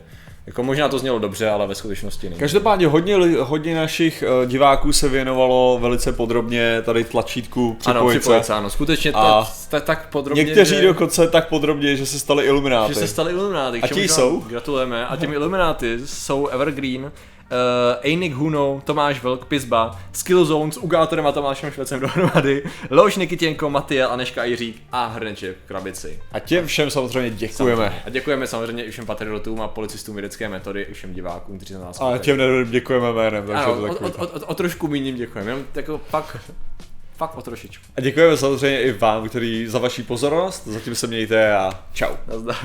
jako 0.47 0.63
možná 0.63 0.89
to 0.89 0.99
znělo 0.99 1.19
dobře, 1.19 1.49
ale 1.49 1.67
ve 1.67 1.75
skutečnosti 1.75 2.29
není. 2.29 2.39
Každopádně 2.39 2.87
hodně, 2.87 3.15
hodně 3.39 3.75
našich 3.75 4.23
uh, 4.43 4.49
diváků 4.49 4.93
se 4.93 5.09
věnovalo 5.09 5.79
velice 5.81 6.13
podrobně 6.13 6.81
tady 6.81 7.03
tlačítku 7.03 7.77
ano, 7.85 8.09
připojit 8.09 8.45
se. 8.45 8.53
ano, 8.53 8.69
skutečně 8.69 9.11
A 9.11 9.43
tak, 9.43 9.53
tak, 9.69 9.83
tak 9.83 10.09
podrobně, 10.09 10.43
Někteří 10.43 10.75
že... 10.75 10.81
dokonce 10.81 11.27
tak 11.27 11.49
podrobně, 11.49 11.95
že 11.95 12.05
se 12.05 12.19
stali 12.19 12.45
ilumináty. 12.45 12.93
Že 12.93 12.99
se 12.99 13.07
stali 13.07 13.31
Illuminati. 13.31 13.81
A 13.81 13.87
ti 13.87 14.07
jsou? 14.07 14.43
Gratulujeme. 14.47 15.07
A 15.07 15.15
těmi 15.15 15.35
Illuminati 15.35 15.99
jsou 16.05 16.47
Evergreen, 16.47 17.11
uh, 17.51 17.99
Einik 18.01 18.33
Huno, 18.33 18.81
Tomáš 18.85 19.23
Vlk, 19.23 19.45
Pizba, 19.45 19.99
Skillzone 20.13 20.71
s 20.71 20.77
Ugátorem 20.77 21.27
a 21.27 21.31
Tomášem 21.31 21.71
Švecem 21.71 21.99
dohromady, 21.99 22.63
Leoš 22.89 23.15
Nikitěnko, 23.15 23.69
Matyja, 23.69 24.07
Aneška 24.07 24.43
Jiřík 24.43 24.81
a 24.91 25.05
Hrneček 25.05 25.57
krabici. 25.67 26.19
A 26.31 26.39
těm 26.39 26.67
všem 26.67 26.89
samozřejmě 26.89 27.29
děkujeme. 27.29 28.01
A 28.05 28.09
děkujeme 28.09 28.47
samozřejmě 28.47 28.83
i 28.83 28.91
všem 28.91 29.05
patriotům 29.05 29.61
a 29.61 29.67
policistům 29.67 30.15
vědecké 30.15 30.49
metody, 30.49 30.81
i 30.81 30.93
všem 30.93 31.13
divákům, 31.13 31.57
kteří 31.57 31.73
na 31.73 31.79
nás 31.79 32.01
A 32.01 32.17
těm 32.17 32.37
děkujeme 32.69 33.13
jménem, 33.13 33.47
takže 33.47 33.63
ano, 33.63 33.75
to 33.75 33.83
o, 33.83 33.87
takový. 33.87 34.11
o, 34.11 34.27
o, 34.27 34.45
o, 34.45 34.53
trošku 34.55 34.87
míním 34.87 35.15
děkujeme, 35.15 35.51
jenom 35.51 35.65
jako 35.75 36.01
fakt, 36.09 36.37
fakt 37.17 37.37
o 37.37 37.41
trošičku. 37.41 37.85
A 37.97 38.01
děkujeme 38.01 38.37
samozřejmě 38.37 38.81
i 38.81 38.91
vám, 38.91 39.29
který 39.29 39.67
za 39.67 39.79
vaši 39.79 40.03
pozornost. 40.03 40.67
Zatím 40.67 40.95
se 40.95 41.07
mějte 41.07 41.55
a 41.55 41.71
čau. 41.93 42.15
Nazdar. 42.27 42.57